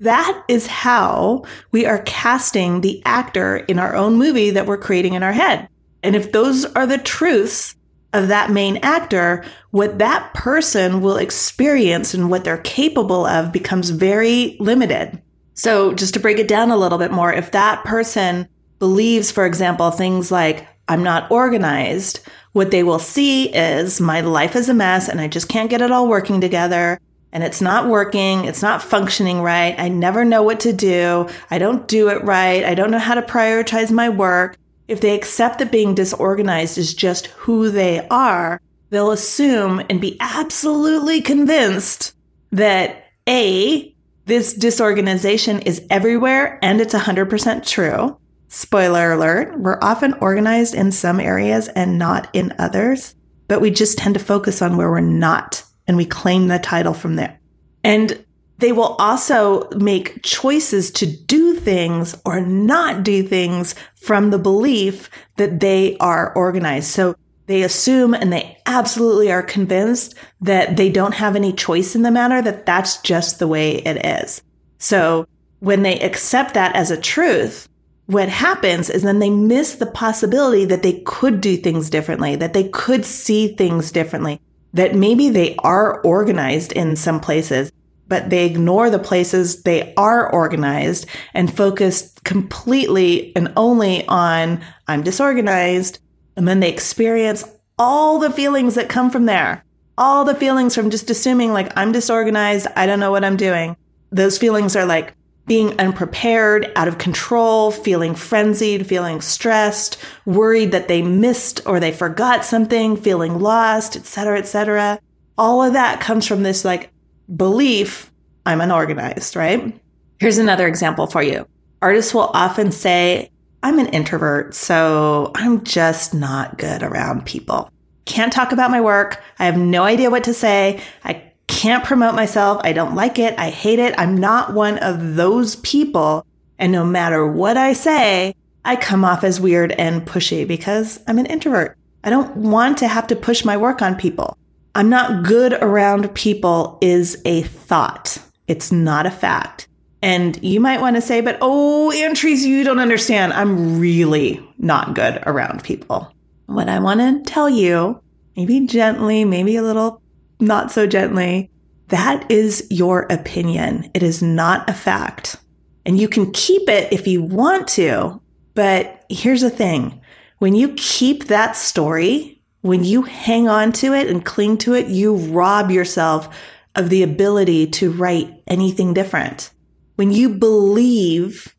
That 0.00 0.44
is 0.46 0.66
how 0.66 1.44
we 1.72 1.86
are 1.86 2.02
casting 2.04 2.82
the 2.82 3.02
actor 3.06 3.56
in 3.56 3.78
our 3.78 3.94
own 3.94 4.16
movie 4.16 4.50
that 4.50 4.66
we're 4.66 4.76
creating 4.76 5.14
in 5.14 5.22
our 5.22 5.32
head. 5.32 5.68
And 6.02 6.14
if 6.14 6.32
those 6.32 6.66
are 6.66 6.86
the 6.86 6.98
truths, 6.98 7.76
of 8.16 8.28
that 8.28 8.50
main 8.50 8.78
actor, 8.78 9.44
what 9.70 9.98
that 9.98 10.32
person 10.34 11.00
will 11.00 11.16
experience 11.16 12.14
and 12.14 12.30
what 12.30 12.44
they're 12.44 12.58
capable 12.58 13.26
of 13.26 13.52
becomes 13.52 13.90
very 13.90 14.56
limited. 14.58 15.20
So, 15.54 15.92
just 15.92 16.14
to 16.14 16.20
break 16.20 16.38
it 16.38 16.48
down 16.48 16.70
a 16.70 16.76
little 16.76 16.98
bit 16.98 17.12
more, 17.12 17.32
if 17.32 17.50
that 17.52 17.84
person 17.84 18.48
believes, 18.78 19.30
for 19.30 19.46
example, 19.46 19.90
things 19.90 20.30
like, 20.30 20.66
I'm 20.88 21.02
not 21.02 21.30
organized, 21.30 22.20
what 22.52 22.70
they 22.70 22.82
will 22.82 22.98
see 22.98 23.54
is 23.54 24.00
my 24.00 24.20
life 24.20 24.56
is 24.56 24.68
a 24.68 24.74
mess 24.74 25.08
and 25.08 25.20
I 25.20 25.28
just 25.28 25.48
can't 25.48 25.70
get 25.70 25.82
it 25.82 25.90
all 25.90 26.08
working 26.08 26.40
together 26.40 26.98
and 27.32 27.44
it's 27.44 27.60
not 27.60 27.88
working. 27.88 28.46
It's 28.46 28.62
not 28.62 28.82
functioning 28.82 29.42
right. 29.42 29.74
I 29.78 29.88
never 29.88 30.24
know 30.24 30.42
what 30.42 30.60
to 30.60 30.72
do. 30.72 31.28
I 31.50 31.58
don't 31.58 31.86
do 31.86 32.08
it 32.08 32.24
right. 32.24 32.64
I 32.64 32.74
don't 32.74 32.90
know 32.90 32.98
how 32.98 33.14
to 33.14 33.20
prioritize 33.20 33.90
my 33.90 34.08
work. 34.08 34.56
If 34.88 35.00
they 35.00 35.14
accept 35.14 35.58
that 35.58 35.72
being 35.72 35.94
disorganized 35.94 36.78
is 36.78 36.94
just 36.94 37.26
who 37.26 37.70
they 37.70 38.06
are, 38.08 38.60
they'll 38.90 39.10
assume 39.10 39.82
and 39.90 40.00
be 40.00 40.16
absolutely 40.20 41.20
convinced 41.20 42.14
that 42.52 43.04
A, 43.28 43.94
this 44.24 44.54
disorganization 44.54 45.60
is 45.60 45.84
everywhere 45.90 46.58
and 46.62 46.80
it's 46.80 46.94
100% 46.94 47.66
true. 47.66 48.16
Spoiler 48.48 49.12
alert, 49.12 49.58
we're 49.58 49.78
often 49.82 50.14
organized 50.14 50.74
in 50.74 50.92
some 50.92 51.20
areas 51.20 51.68
and 51.68 51.98
not 51.98 52.28
in 52.32 52.54
others, 52.58 53.14
but 53.48 53.60
we 53.60 53.70
just 53.70 53.98
tend 53.98 54.14
to 54.14 54.20
focus 54.20 54.62
on 54.62 54.76
where 54.76 54.90
we're 54.90 55.00
not 55.00 55.64
and 55.86 55.96
we 55.96 56.06
claim 56.06 56.48
the 56.48 56.58
title 56.58 56.94
from 56.94 57.16
there. 57.16 57.38
And 57.84 58.24
they 58.58 58.72
will 58.72 58.96
also 58.98 59.68
make 59.70 60.22
choices 60.22 60.90
to 60.92 61.06
do 61.06 61.54
things 61.54 62.16
or 62.24 62.40
not 62.40 63.02
do 63.02 63.22
things 63.22 63.74
from 63.94 64.30
the 64.30 64.38
belief 64.38 65.10
that 65.36 65.60
they 65.60 65.96
are 65.98 66.32
organized. 66.34 66.88
So 66.88 67.14
they 67.46 67.62
assume 67.62 68.14
and 68.14 68.32
they 68.32 68.58
absolutely 68.66 69.30
are 69.30 69.42
convinced 69.42 70.14
that 70.40 70.76
they 70.76 70.90
don't 70.90 71.14
have 71.14 71.36
any 71.36 71.52
choice 71.52 71.94
in 71.94 72.02
the 72.02 72.10
matter, 72.10 72.42
that 72.42 72.66
that's 72.66 73.00
just 73.02 73.38
the 73.38 73.48
way 73.48 73.76
it 73.76 74.04
is. 74.04 74.42
So 74.78 75.26
when 75.60 75.82
they 75.82 76.00
accept 76.00 76.54
that 76.54 76.74
as 76.74 76.90
a 76.90 77.00
truth, 77.00 77.68
what 78.06 78.28
happens 78.28 78.88
is 78.88 79.02
then 79.02 79.18
they 79.18 79.30
miss 79.30 79.76
the 79.76 79.86
possibility 79.86 80.64
that 80.64 80.82
they 80.82 81.00
could 81.00 81.40
do 81.40 81.56
things 81.56 81.90
differently, 81.90 82.36
that 82.36 82.52
they 82.52 82.68
could 82.68 83.04
see 83.04 83.48
things 83.54 83.90
differently, 83.90 84.40
that 84.72 84.94
maybe 84.94 85.28
they 85.28 85.56
are 85.56 86.00
organized 86.02 86.72
in 86.72 86.96
some 86.96 87.20
places 87.20 87.70
but 88.08 88.30
they 88.30 88.46
ignore 88.46 88.90
the 88.90 88.98
places 88.98 89.62
they 89.62 89.92
are 89.96 90.30
organized 90.30 91.06
and 91.34 91.54
focus 91.54 92.14
completely 92.24 93.34
and 93.34 93.52
only 93.56 94.06
on 94.06 94.62
I'm 94.86 95.02
disorganized. 95.02 95.98
And 96.36 96.46
then 96.46 96.60
they 96.60 96.70
experience 96.70 97.44
all 97.78 98.18
the 98.18 98.30
feelings 98.30 98.74
that 98.74 98.88
come 98.88 99.10
from 99.10 99.26
there. 99.26 99.64
All 99.98 100.24
the 100.24 100.34
feelings 100.34 100.74
from 100.74 100.90
just 100.90 101.10
assuming 101.10 101.52
like 101.52 101.72
I'm 101.76 101.92
disorganized. 101.92 102.66
I 102.76 102.86
don't 102.86 103.00
know 103.00 103.10
what 103.10 103.24
I'm 103.24 103.36
doing. 103.36 103.76
Those 104.10 104.38
feelings 104.38 104.76
are 104.76 104.86
like 104.86 105.14
being 105.46 105.78
unprepared, 105.78 106.72
out 106.74 106.88
of 106.88 106.98
control, 106.98 107.70
feeling 107.70 108.14
frenzied, 108.14 108.86
feeling 108.86 109.20
stressed, 109.20 109.96
worried 110.24 110.72
that 110.72 110.88
they 110.88 111.02
missed 111.02 111.60
or 111.66 111.78
they 111.78 111.92
forgot 111.92 112.44
something, 112.44 112.96
feeling 112.96 113.38
lost, 113.38 113.96
etc., 113.96 114.38
etc. 114.38 114.98
All 115.38 115.62
of 115.62 115.72
that 115.74 116.00
comes 116.00 116.26
from 116.26 116.42
this 116.42 116.64
like 116.64 116.90
belief, 117.34 118.12
I'm 118.44 118.60
unorganized, 118.60 119.36
right? 119.36 119.80
Here's 120.18 120.38
another 120.38 120.66
example 120.66 121.06
for 121.06 121.22
you. 121.22 121.46
Artists 121.80 122.14
will 122.14 122.30
often 122.34 122.72
say, 122.72 123.30
I'm 123.62 123.78
an 123.78 123.88
introvert, 123.88 124.54
so 124.54 125.30
I'm 125.34 125.64
just 125.64 126.14
not 126.14 126.58
good 126.58 126.82
around 126.82 127.26
people. 127.26 127.70
Can't 128.04 128.32
talk 128.32 128.52
about 128.52 128.70
my 128.70 128.80
work. 128.80 129.22
I 129.38 129.44
have 129.44 129.58
no 129.58 129.82
idea 129.82 130.10
what 130.10 130.24
to 130.24 130.34
say. 130.34 130.80
I 131.04 131.32
can't 131.56 131.86
promote 131.86 132.14
myself. 132.14 132.60
I 132.64 132.74
don't 132.74 132.94
like 132.94 133.18
it. 133.18 133.34
I 133.38 133.48
hate 133.48 133.78
it. 133.78 133.94
I'm 133.96 134.14
not 134.14 134.52
one 134.52 134.76
of 134.78 135.16
those 135.16 135.56
people. 135.56 136.26
And 136.58 136.70
no 136.70 136.84
matter 136.84 137.26
what 137.26 137.56
I 137.56 137.72
say, 137.72 138.34
I 138.62 138.76
come 138.76 139.06
off 139.06 139.24
as 139.24 139.40
weird 139.40 139.72
and 139.72 140.06
pushy 140.06 140.46
because 140.46 141.00
I'm 141.06 141.18
an 141.18 141.24
introvert. 141.24 141.78
I 142.04 142.10
don't 142.10 142.36
want 142.36 142.76
to 142.78 142.88
have 142.88 143.06
to 143.06 143.16
push 143.16 143.42
my 143.42 143.56
work 143.56 143.80
on 143.80 143.96
people. 143.96 144.36
I'm 144.74 144.90
not 144.90 145.24
good 145.24 145.54
around 145.54 146.14
people 146.14 146.76
is 146.82 147.22
a 147.24 147.40
thought. 147.44 148.18
It's 148.46 148.70
not 148.70 149.06
a 149.06 149.10
fact. 149.10 149.66
And 150.02 150.38
you 150.44 150.60
might 150.60 150.82
want 150.82 150.96
to 150.96 151.02
say, 151.02 151.22
but 151.22 151.38
oh, 151.40 151.90
Antrese, 151.94 152.42
you 152.42 152.64
don't 152.64 152.80
understand. 152.80 153.32
I'm 153.32 153.80
really 153.80 154.46
not 154.58 154.94
good 154.94 155.22
around 155.24 155.64
people. 155.64 156.12
What 156.44 156.68
I 156.68 156.80
want 156.80 157.00
to 157.00 157.32
tell 157.32 157.48
you, 157.48 158.02
maybe 158.36 158.66
gently, 158.66 159.24
maybe 159.24 159.56
a 159.56 159.62
little 159.62 160.02
not 160.40 160.70
so 160.70 160.86
gently, 160.86 161.50
that 161.88 162.30
is 162.30 162.66
your 162.70 163.06
opinion. 163.10 163.90
It 163.94 164.02
is 164.02 164.22
not 164.22 164.68
a 164.68 164.74
fact. 164.74 165.36
And 165.84 165.98
you 165.98 166.08
can 166.08 166.32
keep 166.32 166.68
it 166.68 166.92
if 166.92 167.06
you 167.06 167.22
want 167.22 167.68
to. 167.68 168.20
But 168.54 169.04
here's 169.08 169.42
the 169.42 169.50
thing 169.50 170.00
when 170.38 170.54
you 170.54 170.74
keep 170.76 171.26
that 171.26 171.56
story, 171.56 172.42
when 172.60 172.84
you 172.84 173.02
hang 173.02 173.48
on 173.48 173.72
to 173.72 173.94
it 173.94 174.08
and 174.08 174.24
cling 174.24 174.58
to 174.58 174.74
it, 174.74 174.88
you 174.88 175.16
rob 175.16 175.70
yourself 175.70 176.36
of 176.74 176.90
the 176.90 177.02
ability 177.02 177.68
to 177.68 177.90
write 177.90 178.42
anything 178.46 178.92
different. 178.92 179.50
When 179.94 180.12
you 180.12 180.28
believe 180.28 181.55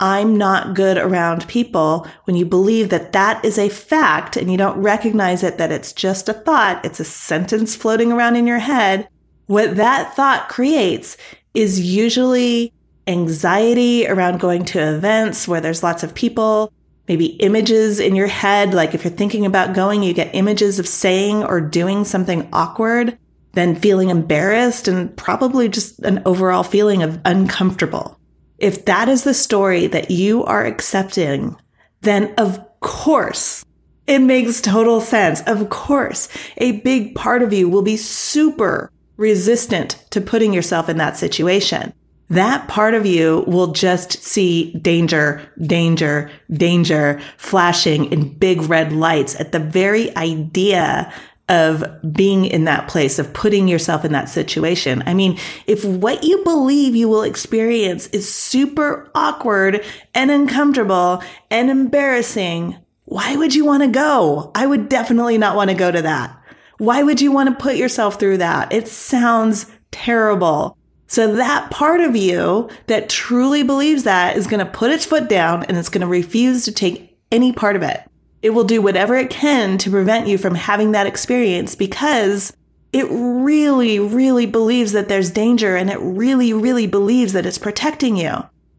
I'm 0.00 0.36
not 0.36 0.74
good 0.74 0.98
around 0.98 1.46
people, 1.46 2.08
when 2.24 2.36
you 2.36 2.44
believe 2.44 2.88
that 2.88 3.12
that 3.12 3.44
is 3.44 3.58
a 3.58 3.68
fact 3.68 4.36
and 4.36 4.50
you 4.50 4.56
don't 4.56 4.82
recognize 4.82 5.42
it, 5.42 5.58
that 5.58 5.70
it's 5.70 5.92
just 5.92 6.28
a 6.28 6.32
thought, 6.32 6.84
it's 6.84 6.98
a 7.00 7.04
sentence 7.04 7.76
floating 7.76 8.10
around 8.10 8.36
in 8.36 8.46
your 8.46 8.58
head, 8.58 9.08
what 9.46 9.76
that 9.76 10.14
thought 10.16 10.48
creates 10.48 11.16
is 11.54 11.80
usually 11.80 12.72
anxiety 13.06 14.06
around 14.06 14.40
going 14.40 14.64
to 14.64 14.78
events 14.78 15.46
where 15.46 15.60
there's 15.60 15.82
lots 15.82 16.02
of 16.02 16.14
people, 16.14 16.72
maybe 17.08 17.26
images 17.26 18.00
in 18.00 18.16
your 18.16 18.28
head. 18.28 18.74
Like 18.74 18.94
if 18.94 19.04
you're 19.04 19.12
thinking 19.12 19.44
about 19.44 19.74
going, 19.74 20.02
you 20.02 20.14
get 20.14 20.34
images 20.34 20.78
of 20.78 20.88
saying 20.88 21.44
or 21.44 21.60
doing 21.60 22.04
something 22.04 22.48
awkward, 22.52 23.18
then 23.52 23.76
feeling 23.76 24.08
embarrassed 24.08 24.88
and 24.88 25.14
probably 25.16 25.68
just 25.68 25.98
an 26.00 26.22
overall 26.24 26.62
feeling 26.62 27.02
of 27.02 27.20
uncomfortable. 27.24 28.18
If 28.62 28.84
that 28.84 29.08
is 29.08 29.24
the 29.24 29.34
story 29.34 29.88
that 29.88 30.12
you 30.12 30.44
are 30.44 30.64
accepting, 30.64 31.56
then 32.02 32.32
of 32.38 32.60
course, 32.78 33.64
it 34.06 34.20
makes 34.20 34.60
total 34.60 35.00
sense. 35.00 35.42
Of 35.48 35.68
course, 35.68 36.28
a 36.58 36.80
big 36.80 37.16
part 37.16 37.42
of 37.42 37.52
you 37.52 37.68
will 37.68 37.82
be 37.82 37.96
super 37.96 38.92
resistant 39.16 40.04
to 40.10 40.20
putting 40.20 40.52
yourself 40.52 40.88
in 40.88 40.96
that 40.98 41.16
situation. 41.16 41.92
that 42.32 42.66
part 42.66 42.94
of 42.94 43.04
you 43.04 43.44
will 43.46 43.72
just 43.72 44.22
see 44.22 44.72
danger, 44.78 45.42
danger, 45.60 46.30
danger 46.50 47.20
flashing 47.36 48.10
in 48.10 48.32
big 48.38 48.62
red 48.62 48.90
lights 48.90 49.38
at 49.38 49.52
the 49.52 49.58
very 49.58 50.16
idea 50.16 51.12
of 51.48 51.84
being 52.12 52.44
in 52.44 52.64
that 52.64 52.88
place, 52.88 53.18
of 53.18 53.34
putting 53.34 53.68
yourself 53.68 54.04
in 54.04 54.12
that 54.12 54.28
situation. 54.28 55.02
I 55.06 55.14
mean, 55.14 55.38
if 55.66 55.84
what 55.84 56.24
you 56.24 56.42
believe 56.44 56.94
you 56.94 57.08
will 57.08 57.22
experience 57.22 58.06
is 58.08 58.32
super 58.32 59.10
awkward 59.14 59.84
and 60.14 60.30
uncomfortable 60.30 61.22
and 61.50 61.68
embarrassing, 61.68 62.76
why 63.04 63.36
would 63.36 63.54
you 63.54 63.64
want 63.64 63.82
to 63.82 63.88
go? 63.88 64.50
I 64.54 64.66
would 64.66 64.88
definitely 64.88 65.36
not 65.36 65.56
want 65.56 65.70
to 65.70 65.76
go 65.76 65.90
to 65.90 66.02
that. 66.02 66.38
Why 66.78 67.02
would 67.02 67.20
you 67.20 67.30
want 67.30 67.48
to 67.48 67.62
put 67.62 67.76
yourself 67.76 68.18
through 68.18 68.38
that? 68.38 68.72
It 68.72 68.88
sounds 68.88 69.66
terrible. 69.90 70.76
So 71.06 71.34
that 71.36 71.70
part 71.70 72.00
of 72.00 72.16
you 72.16 72.70
that 72.86 73.10
truly 73.10 73.62
believes 73.62 74.04
that 74.04 74.36
is 74.36 74.46
going 74.46 74.64
to 74.64 74.72
put 74.72 74.90
its 74.90 75.04
foot 75.04 75.28
down 75.28 75.64
and 75.64 75.76
it's 75.76 75.90
going 75.90 76.00
to 76.00 76.06
refuse 76.06 76.64
to 76.64 76.72
take 76.72 77.18
any 77.30 77.52
part 77.52 77.76
of 77.76 77.82
it. 77.82 78.00
It 78.42 78.50
will 78.50 78.64
do 78.64 78.82
whatever 78.82 79.16
it 79.16 79.30
can 79.30 79.78
to 79.78 79.90
prevent 79.90 80.26
you 80.26 80.36
from 80.36 80.54
having 80.54 80.92
that 80.92 81.06
experience 81.06 81.74
because 81.74 82.52
it 82.92 83.06
really, 83.08 83.98
really 83.98 84.46
believes 84.46 84.92
that 84.92 85.08
there's 85.08 85.30
danger 85.30 85.76
and 85.76 85.88
it 85.88 85.98
really, 86.00 86.52
really 86.52 86.86
believes 86.86 87.32
that 87.32 87.46
it's 87.46 87.58
protecting 87.58 88.16
you. 88.16 88.32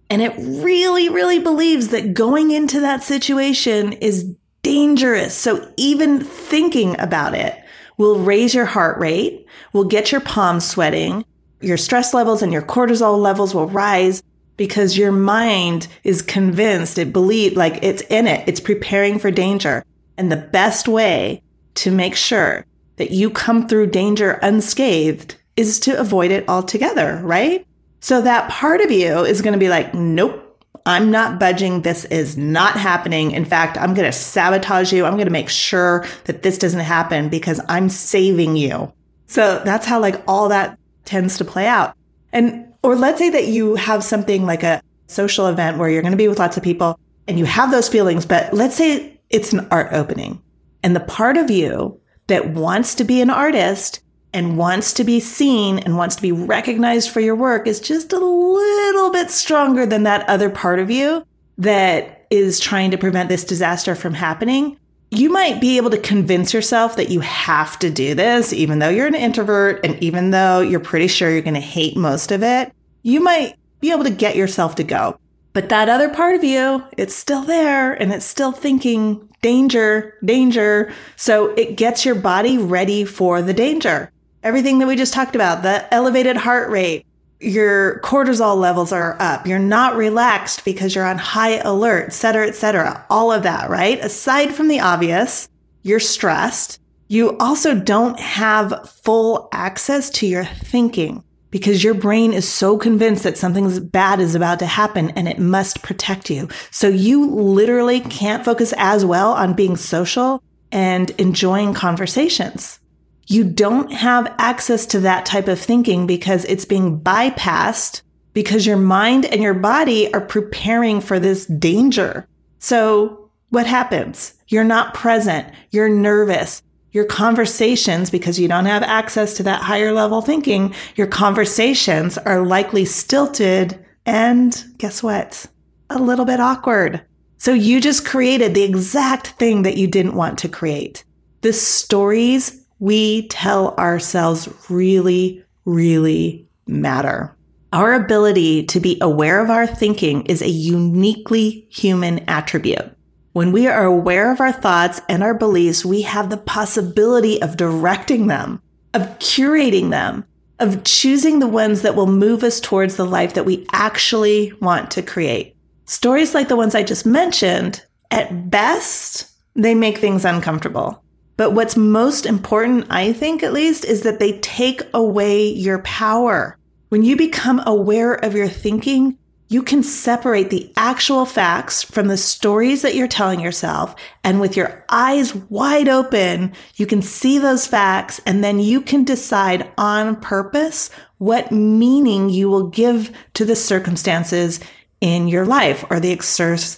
And 0.09 0.21
it 0.21 0.33
really, 0.37 1.09
really 1.09 1.39
believes 1.39 1.87
that 1.87 2.13
going 2.13 2.51
into 2.51 2.79
that 2.81 3.01
situation 3.01 3.93
is 3.93 4.35
dangerous. 4.61 5.33
So 5.33 5.71
even 5.77 6.19
thinking 6.19 6.99
about 6.99 7.33
it 7.33 7.59
will 7.97 8.19
raise 8.19 8.53
your 8.53 8.65
heart 8.65 8.99
rate, 8.99 9.45
will 9.71 9.85
get 9.85 10.11
your 10.11 10.21
palms 10.21 10.65
sweating, 10.65 11.25
your 11.61 11.77
stress 11.77 12.13
levels 12.13 12.41
and 12.41 12.51
your 12.51 12.61
cortisol 12.61 13.17
levels 13.17 13.55
will 13.55 13.67
rise 13.67 14.21
because 14.57 14.97
your 14.97 15.11
mind 15.11 15.87
is 16.03 16.21
convinced 16.21 16.97
it 16.97 17.13
believe 17.13 17.55
like 17.57 17.79
it's 17.83 18.01
in 18.03 18.27
it 18.27 18.47
it's 18.47 18.59
preparing 18.59 19.19
for 19.19 19.31
danger 19.31 19.83
and 20.17 20.31
the 20.31 20.37
best 20.37 20.87
way 20.87 21.41
to 21.75 21.91
make 21.91 22.15
sure 22.15 22.65
that 22.97 23.11
you 23.11 23.29
come 23.29 23.67
through 23.67 23.87
danger 23.87 24.33
unscathed 24.43 25.35
is 25.55 25.79
to 25.79 25.99
avoid 25.99 26.31
it 26.31 26.47
altogether 26.47 27.19
right 27.23 27.65
so 27.99 28.21
that 28.21 28.49
part 28.49 28.81
of 28.81 28.91
you 28.91 29.19
is 29.19 29.41
going 29.41 29.53
to 29.53 29.59
be 29.59 29.69
like 29.69 29.93
nope 29.93 30.43
I'm 30.85 31.11
not 31.11 31.39
budging. 31.39 31.81
This 31.81 32.05
is 32.05 32.37
not 32.37 32.75
happening. 32.75 33.31
In 33.31 33.45
fact, 33.45 33.77
I'm 33.77 33.93
going 33.93 34.05
to 34.05 34.11
sabotage 34.11 34.91
you. 34.91 35.05
I'm 35.05 35.13
going 35.13 35.27
to 35.27 35.31
make 35.31 35.49
sure 35.49 36.05
that 36.25 36.43
this 36.43 36.57
doesn't 36.57 36.81
happen 36.81 37.29
because 37.29 37.61
I'm 37.69 37.89
saving 37.89 38.57
you. 38.57 38.91
So 39.27 39.61
that's 39.63 39.85
how 39.85 39.99
like 39.99 40.21
all 40.27 40.49
that 40.49 40.77
tends 41.05 41.37
to 41.37 41.45
play 41.45 41.67
out. 41.67 41.95
And, 42.33 42.72
or 42.83 42.95
let's 42.95 43.17
say 43.17 43.29
that 43.29 43.47
you 43.47 43.75
have 43.75 44.03
something 44.03 44.45
like 44.45 44.63
a 44.63 44.81
social 45.07 45.47
event 45.47 45.77
where 45.77 45.89
you're 45.89 46.01
going 46.01 46.11
to 46.11 46.17
be 46.17 46.27
with 46.27 46.39
lots 46.39 46.57
of 46.57 46.63
people 46.63 46.99
and 47.27 47.39
you 47.39 47.45
have 47.45 47.71
those 47.71 47.89
feelings, 47.89 48.25
but 48.25 48.53
let's 48.53 48.75
say 48.75 49.19
it's 49.29 49.53
an 49.53 49.67
art 49.71 49.91
opening 49.93 50.41
and 50.83 50.95
the 50.95 50.99
part 50.99 51.37
of 51.37 51.49
you 51.49 51.99
that 52.27 52.49
wants 52.49 52.93
to 52.95 53.03
be 53.03 53.21
an 53.21 53.29
artist 53.29 54.01
and 54.33 54.57
wants 54.57 54.93
to 54.93 55.03
be 55.03 55.19
seen 55.19 55.79
and 55.79 55.97
wants 55.97 56.15
to 56.15 56.21
be 56.21 56.31
recognized 56.31 57.09
for 57.09 57.19
your 57.19 57.35
work 57.35 57.67
is 57.67 57.79
just 57.79 58.11
a 58.13 58.19
little 58.19 59.11
bit 59.11 59.29
stronger 59.29 59.85
than 59.85 60.03
that 60.03 60.27
other 60.27 60.49
part 60.49 60.79
of 60.79 60.89
you 60.91 61.25
that 61.57 62.25
is 62.29 62.59
trying 62.59 62.91
to 62.91 62.97
prevent 62.97 63.29
this 63.29 63.43
disaster 63.43 63.95
from 63.95 64.13
happening 64.13 64.77
you 65.17 65.29
might 65.29 65.61
be 65.61 65.77
able 65.77 65.89
to 65.91 65.97
convince 65.97 66.53
yourself 66.53 66.95
that 66.95 67.09
you 67.09 67.19
have 67.19 67.77
to 67.79 67.89
do 67.89 68.15
this, 68.15 68.51
even 68.53 68.79
though 68.79 68.89
you're 68.89 69.07
an 69.07 69.15
introvert 69.15 69.85
and 69.85 70.01
even 70.03 70.31
though 70.31 70.61
you're 70.61 70.79
pretty 70.79 71.07
sure 71.07 71.29
you're 71.29 71.41
going 71.41 71.53
to 71.53 71.59
hate 71.59 71.95
most 71.95 72.31
of 72.31 72.43
it. 72.43 72.73
You 73.03 73.21
might 73.21 73.55
be 73.79 73.91
able 73.91 74.05
to 74.05 74.09
get 74.09 74.35
yourself 74.35 74.75
to 74.75 74.83
go. 74.83 75.19
But 75.53 75.69
that 75.69 75.89
other 75.89 76.09
part 76.09 76.35
of 76.35 76.43
you, 76.43 76.83
it's 76.97 77.13
still 77.13 77.43
there 77.43 77.93
and 77.93 78.11
it's 78.11 78.25
still 78.25 78.51
thinking 78.51 79.29
danger, 79.41 80.17
danger. 80.25 80.91
So 81.15 81.53
it 81.55 81.77
gets 81.77 82.05
your 82.05 82.15
body 82.15 82.57
ready 82.57 83.05
for 83.05 83.41
the 83.41 83.53
danger. 83.53 84.11
Everything 84.41 84.79
that 84.79 84.87
we 84.87 84.95
just 84.95 85.13
talked 85.13 85.35
about, 85.35 85.61
the 85.61 85.93
elevated 85.93 86.37
heart 86.37 86.69
rate, 86.69 87.05
your 87.43 87.99
cortisol 87.99 88.57
levels 88.57 88.91
are 88.91 89.17
up. 89.19 89.45
You're 89.45 89.59
not 89.59 89.95
relaxed 89.95 90.65
because 90.65 90.95
you're 90.95 91.05
on 91.05 91.17
high 91.17 91.57
alert, 91.57 92.07
et 92.07 92.13
cetera, 92.13 92.47
et 92.47 92.55
cetera. 92.55 93.05
All 93.09 93.31
of 93.31 93.43
that, 93.43 93.69
right? 93.69 93.99
Aside 93.99 94.53
from 94.53 94.67
the 94.67 94.79
obvious, 94.79 95.49
you're 95.83 95.99
stressed. 95.99 96.79
You 97.07 97.37
also 97.37 97.75
don't 97.75 98.19
have 98.19 98.89
full 98.89 99.49
access 99.51 100.09
to 100.11 100.27
your 100.27 100.45
thinking 100.45 101.23
because 101.51 101.83
your 101.83 101.93
brain 101.93 102.33
is 102.33 102.47
so 102.47 102.77
convinced 102.77 103.23
that 103.23 103.37
something 103.37 103.87
bad 103.87 104.19
is 104.19 104.33
about 104.33 104.57
to 104.59 104.65
happen 104.65 105.11
and 105.11 105.27
it 105.27 105.37
must 105.37 105.83
protect 105.83 106.29
you. 106.29 106.47
So 106.71 106.87
you 106.87 107.29
literally 107.29 107.99
can't 107.99 108.43
focus 108.43 108.73
as 108.77 109.05
well 109.05 109.33
on 109.33 109.53
being 109.53 109.75
social 109.75 110.41
and 110.71 111.11
enjoying 111.11 111.75
conversations 111.75 112.79
you 113.27 113.43
don't 113.43 113.91
have 113.91 114.33
access 114.37 114.85
to 114.87 114.99
that 115.01 115.25
type 115.25 115.47
of 115.47 115.59
thinking 115.59 116.05
because 116.07 116.45
it's 116.45 116.65
being 116.65 116.99
bypassed 116.99 118.01
because 118.33 118.65
your 118.65 118.77
mind 118.77 119.25
and 119.25 119.41
your 119.41 119.53
body 119.53 120.11
are 120.13 120.21
preparing 120.21 120.99
for 120.99 121.19
this 121.19 121.45
danger. 121.45 122.27
So 122.59 123.29
what 123.49 123.67
happens? 123.67 124.33
You're 124.47 124.63
not 124.63 124.93
present. 124.93 125.47
You're 125.71 125.89
nervous. 125.89 126.61
Your 126.91 127.05
conversations, 127.05 128.09
because 128.09 128.39
you 128.39 128.47
don't 128.47 128.65
have 128.65 128.83
access 128.83 129.35
to 129.35 129.43
that 129.43 129.61
higher 129.61 129.91
level 129.91 130.21
thinking, 130.21 130.75
your 130.95 131.07
conversations 131.07 132.17
are 132.19 132.45
likely 132.45 132.85
stilted 132.85 133.83
and 134.05 134.63
guess 134.77 135.01
what? 135.01 135.45
A 135.89 135.99
little 135.99 136.25
bit 136.25 136.39
awkward. 136.39 137.03
So 137.37 137.53
you 137.53 137.81
just 137.81 138.05
created 138.05 138.53
the 138.53 138.63
exact 138.63 139.27
thing 139.39 139.63
that 139.63 139.77
you 139.77 139.87
didn't 139.87 140.15
want 140.15 140.37
to 140.39 140.49
create. 140.49 141.03
The 141.41 141.53
stories 141.53 142.62
we 142.83 143.29
tell 143.29 143.73
ourselves 143.75 144.49
really, 144.69 145.41
really 145.63 146.49
matter. 146.67 147.33
Our 147.71 147.93
ability 147.93 148.65
to 148.65 148.81
be 148.81 148.97
aware 148.99 149.41
of 149.41 149.49
our 149.49 149.65
thinking 149.65 150.25
is 150.25 150.41
a 150.41 150.49
uniquely 150.49 151.65
human 151.69 152.19
attribute. 152.27 152.91
When 153.31 153.53
we 153.53 153.67
are 153.67 153.85
aware 153.85 154.33
of 154.33 154.41
our 154.41 154.51
thoughts 154.51 154.99
and 155.07 155.23
our 155.23 155.33
beliefs, 155.33 155.85
we 155.85 156.01
have 156.01 156.29
the 156.29 156.35
possibility 156.35 157.41
of 157.41 157.55
directing 157.55 158.27
them, 158.27 158.61
of 158.93 159.03
curating 159.17 159.89
them, 159.89 160.25
of 160.59 160.83
choosing 160.83 161.39
the 161.39 161.47
ones 161.47 161.83
that 161.83 161.95
will 161.95 162.05
move 162.05 162.43
us 162.43 162.59
towards 162.59 162.97
the 162.97 163.05
life 163.05 163.33
that 163.35 163.45
we 163.45 163.65
actually 163.71 164.51
want 164.59 164.91
to 164.91 165.01
create. 165.01 165.55
Stories 165.85 166.33
like 166.33 166.49
the 166.49 166.57
ones 166.57 166.75
I 166.75 166.83
just 166.83 167.05
mentioned, 167.05 167.81
at 168.11 168.51
best, 168.51 169.31
they 169.55 169.73
make 169.73 169.99
things 169.99 170.25
uncomfortable. 170.25 171.01
But 171.35 171.51
what's 171.51 171.75
most 171.75 172.25
important, 172.25 172.87
I 172.89 173.13
think 173.13 173.43
at 173.43 173.53
least, 173.53 173.85
is 173.85 174.03
that 174.03 174.19
they 174.19 174.39
take 174.39 174.81
away 174.93 175.47
your 175.47 175.79
power. 175.79 176.57
When 176.89 177.03
you 177.03 177.15
become 177.15 177.61
aware 177.65 178.13
of 178.13 178.35
your 178.35 178.47
thinking, 178.47 179.17
you 179.53 179.61
can 179.61 179.83
separate 179.83 180.49
the 180.49 180.71
actual 180.75 181.25
facts 181.25 181.83
from 181.83 182.07
the 182.07 182.17
stories 182.17 182.81
that 182.81 182.95
you're 182.95 183.07
telling 183.07 183.39
yourself. 183.39 183.95
And 184.23 184.39
with 184.41 184.57
your 184.57 184.83
eyes 184.89 185.35
wide 185.35 185.87
open, 185.87 186.53
you 186.75 186.87
can 186.87 187.03
see 187.03 187.37
those 187.37 187.67
facts 187.67 188.19
and 188.25 188.43
then 188.43 188.59
you 188.59 188.81
can 188.81 189.03
decide 189.03 189.71
on 189.77 190.19
purpose 190.19 190.89
what 191.19 191.51
meaning 191.51 192.29
you 192.29 192.49
will 192.49 192.67
give 192.69 193.11
to 193.35 193.45
the 193.45 193.55
circumstances 193.55 194.59
in 195.01 195.27
your 195.27 195.45
life 195.45 195.85
or 195.91 195.99
the, 195.99 196.15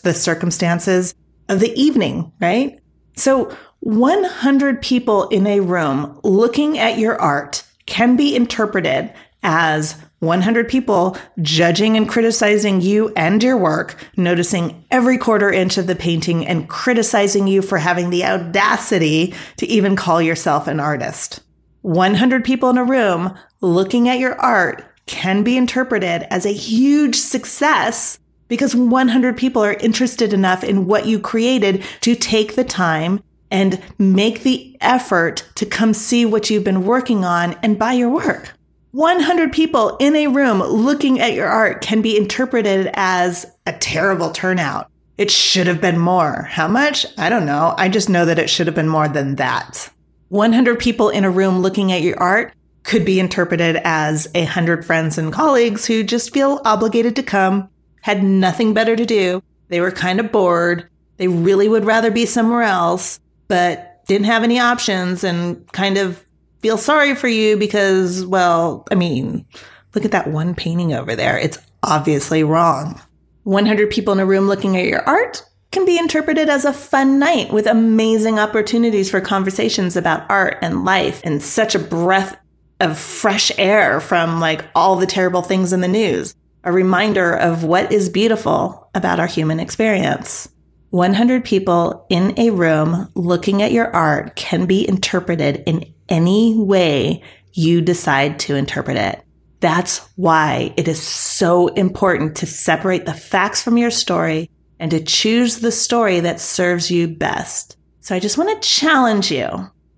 the 0.04 0.14
circumstances 0.14 1.16
of 1.48 1.62
the 1.62 1.74
evening, 1.80 2.32
right? 2.42 2.80
So 3.16 3.56
100 3.86 4.82
people 4.82 5.28
in 5.28 5.46
a 5.46 5.60
room 5.60 6.20
looking 6.24 6.80
at 6.80 6.98
your 6.98 7.22
art 7.22 7.64
can 7.86 8.16
be 8.16 8.36
interpreted 8.36 9.14
as 9.44 9.96
100 10.22 10.68
people 10.68 11.16
judging 11.44 11.96
and 11.96 12.10
criticizing 12.10 12.82
you 12.82 13.14
and 13.16 13.44
your 13.44 13.56
work, 13.56 14.04
noticing 14.18 14.84
every 14.90 15.20
quarter 15.20 15.52
inch 15.52 15.78
of 15.78 15.86
the 15.86 15.96
painting 15.96 16.48
and 16.48 16.68
criticizing 16.68 17.46
you 17.46 17.62
for 17.62 17.78
having 17.78 18.10
the 18.10 18.26
audacity 18.26 19.36
to 19.58 19.68
even 19.68 19.96
call 19.96 20.20
yourself 20.20 20.66
an 20.68 20.80
artist. 20.80 21.42
100 21.84 22.44
people 22.44 22.72
in 22.72 22.80
a 22.80 22.84
room 22.84 23.38
looking 23.62 24.10
at 24.10 24.18
your 24.18 24.34
art 24.42 24.84
can 25.06 25.44
be 25.44 25.56
interpreted 25.56 26.24
as 26.32 26.44
a 26.44 26.52
huge 26.52 27.18
success 27.18 28.18
because 28.48 28.76
100 28.76 29.38
people 29.38 29.64
are 29.64 29.74
interested 29.74 30.34
enough 30.34 30.64
in 30.64 30.88
what 30.88 31.06
you 31.06 31.20
created 31.20 31.84
to 32.02 32.16
take 32.16 32.56
the 32.56 32.64
time 32.64 33.22
and 33.56 33.82
make 33.98 34.44
the 34.44 34.76
effort 34.82 35.48
to 35.56 35.66
come 35.66 35.94
see 35.94 36.26
what 36.26 36.50
you've 36.50 36.66
been 36.66 36.84
working 36.84 37.24
on 37.24 37.54
and 37.64 37.80
buy 37.80 37.94
your 37.94 38.10
work. 38.10 38.52
100 38.92 39.54
people 39.54 39.96
in 39.98 40.14
a 40.18 40.28
room 40.28 40.62
looking 40.62 41.22
at 41.22 41.32
your 41.32 41.48
art 41.48 41.82
can 41.82 42.02
be 42.02 42.18
interpreted 42.18 42.90
as 42.96 43.46
a 43.66 43.72
terrible 43.72 44.32
turnout. 44.32 44.92
It 45.18 45.32
should 45.32 45.68
have 45.68 45.80
been 45.80 45.98
more. 45.98 46.44
How 46.52 46.68
much? 46.68 47.06
I 47.18 47.30
don't 47.30 47.46
know. 47.46 47.74
I 47.78 47.88
just 47.88 48.10
know 48.10 48.26
that 48.26 48.40
it 48.40 48.50
should 48.50 48.68
have 48.68 48.76
been 48.76 48.90
more 48.90 49.08
than 49.08 49.36
that. 49.36 49.90
100 50.28 50.78
people 50.78 51.08
in 51.08 51.24
a 51.24 51.32
room 51.32 51.60
looking 51.60 51.94
at 51.94 52.02
your 52.02 52.20
art 52.20 52.54
could 52.84 53.06
be 53.06 53.22
interpreted 53.22 53.80
as 53.86 54.28
a 54.36 54.44
hundred 54.44 54.86
friends 54.86 55.18
and 55.18 55.32
colleagues 55.32 55.86
who 55.86 56.04
just 56.04 56.34
feel 56.34 56.60
obligated 56.66 57.16
to 57.16 57.24
come, 57.24 57.70
had 58.02 58.22
nothing 58.22 58.74
better 58.74 58.98
to 58.98 59.06
do. 59.06 59.42
They 59.70 59.80
were 59.80 59.92
kind 59.92 60.20
of 60.20 60.32
bored. 60.32 60.90
They 61.16 61.30
really 61.30 61.70
would 61.70 61.86
rather 61.86 62.12
be 62.12 62.26
somewhere 62.26 62.64
else, 62.64 63.22
but 63.48 64.06
didn't 64.08 64.26
have 64.26 64.44
any 64.44 64.60
options 64.60 65.24
and 65.24 65.72
kind 65.72 65.98
of 65.98 66.24
feel 66.60 66.78
sorry 66.78 67.16
for 67.16 67.28
you 67.28 67.58
because, 67.58 68.26
well, 68.26 68.86
I 68.92 68.96
mean, 68.96 69.46
look 69.94 70.06
at 70.06 70.12
that 70.12 70.28
one 70.28 70.56
painting 70.56 70.94
over 70.94 71.16
there. 71.16 71.38
It's 71.38 71.58
obviously 71.84 72.44
wrong. 72.44 73.02
100 73.44 73.90
people 73.92 74.14
in 74.14 74.20
a 74.20 74.26
room 74.26 74.48
looking 74.48 74.76
at 74.76 74.86
your 74.86 75.02
art 75.08 75.44
can 75.72 75.86
be 75.86 75.98
interpreted 75.98 76.50
as 76.50 76.66
a 76.66 76.74
fun 76.74 77.20
night 77.20 77.52
with 77.52 77.68
amazing 77.68 78.40
opportunities 78.40 79.10
for 79.12 79.22
conversations 79.22 79.96
about 79.96 80.26
art 80.30 80.58
and 80.62 80.86
life 80.86 81.22
and 81.24 81.44
such 81.44 81.76
a 81.76 81.80
breath 81.80 82.38
of 82.80 82.98
fresh 82.98 83.52
air 83.58 84.00
from 84.00 84.40
like 84.40 84.66
all 84.74 84.96
the 84.96 85.06
terrible 85.06 85.42
things 85.42 85.74
in 85.74 85.82
the 85.82 85.88
news, 85.88 86.36
a 86.64 86.72
reminder 86.72 87.34
of 87.34 87.64
what 87.64 87.92
is 87.92 88.10
beautiful 88.10 88.90
about 88.96 89.20
our 89.20 89.28
human 89.28 89.60
experience. 89.60 90.50
100 90.96 91.44
people 91.44 92.06
in 92.10 92.34
a 92.40 92.52
room 92.52 93.10
looking 93.16 93.62
at 93.62 93.74
your 93.74 93.94
art 93.94 94.34
can 94.38 94.66
be 94.66 94.88
interpreted 94.88 95.62
in 95.66 95.94
any 96.08 96.58
way 96.58 97.22
you 97.52 97.82
decide 97.82 98.40
to 98.40 98.56
interpret 98.56 98.96
it. 98.96 99.22
That's 99.60 99.98
why 100.16 100.74
it 100.78 100.88
is 100.88 101.02
so 101.02 101.68
important 101.68 102.38
to 102.38 102.46
separate 102.46 103.06
the 103.06 103.14
facts 103.14 103.62
from 103.62 103.78
your 103.78 103.92
story 103.92 104.50
and 104.80 104.90
to 104.92 105.04
choose 105.04 105.60
the 105.60 105.72
story 105.72 106.22
that 106.22 106.40
serves 106.40 106.90
you 106.90 107.10
best. 107.10 107.76
So 108.00 108.16
I 108.16 108.20
just 108.20 108.38
want 108.38 108.62
to 108.62 108.70
challenge 108.70 109.30
you 109.34 109.50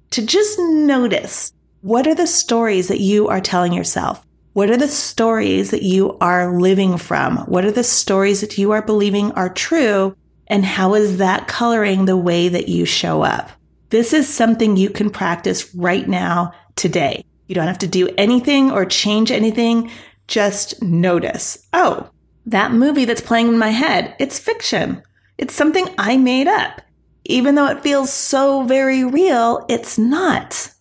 to 0.10 0.26
just 0.26 0.58
notice 0.58 1.54
what 1.82 2.08
are 2.08 2.16
the 2.16 2.26
stories 2.26 2.88
that 2.88 3.02
you 3.02 3.28
are 3.28 3.40
telling 3.40 3.72
yourself? 3.72 4.26
What 4.54 4.72
are 4.72 4.78
the 4.78 4.88
stories 4.88 5.70
that 5.70 5.84
you 5.84 6.18
are 6.22 6.60
living 6.60 6.98
from? 6.98 7.38
What 7.46 7.66
are 7.66 7.72
the 7.72 7.84
stories 7.84 8.42
that 8.42 8.58
you 8.58 8.72
are 8.72 8.82
believing 8.82 9.32
are 9.34 9.54
true? 9.54 10.16
And 10.48 10.66
how 10.66 10.96
is 10.96 11.18
that 11.18 11.48
coloring 11.48 12.06
the 12.06 12.18
way 12.18 12.50
that 12.50 12.70
you 12.70 12.86
show 12.86 13.22
up? 13.22 13.52
This 13.90 14.14
is 14.14 14.34
something 14.34 14.76
you 14.78 14.90
can 14.90 15.10
practice 15.10 15.74
right 15.76 16.08
now, 16.08 16.54
today. 16.76 17.24
You 17.48 17.56
don't 17.56 17.68
have 17.68 17.80
to 17.80 17.88
do 17.88 18.10
anything 18.18 18.72
or 18.72 18.86
change 18.86 19.32
anything. 19.32 19.92
Just 20.28 20.82
notice. 20.82 21.66
Oh, 21.74 22.10
that 22.46 22.72
movie 22.72 23.06
that's 23.06 23.22
playing 23.22 23.48
in 23.48 23.58
my 23.58 23.70
head, 23.70 24.16
it's 24.20 24.40
fiction. 24.40 25.02
It's 25.38 25.54
something 25.54 25.88
I 25.98 26.18
made 26.18 26.48
up. 26.48 26.82
Even 27.26 27.56
though 27.56 27.68
it 27.68 27.84
feels 27.84 28.12
so 28.12 28.64
very 28.64 29.04
real, 29.04 29.66
it's 29.70 29.98
not 29.98 30.72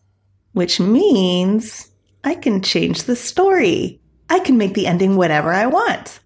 which 0.56 0.80
means 0.80 1.90
I 2.24 2.34
can 2.34 2.62
change 2.62 3.02
the 3.02 3.14
story. 3.14 4.00
I 4.30 4.38
can 4.38 4.56
make 4.56 4.72
the 4.72 4.86
ending 4.86 5.14
whatever 5.14 5.52
I 5.52 5.66
want. 5.66 6.18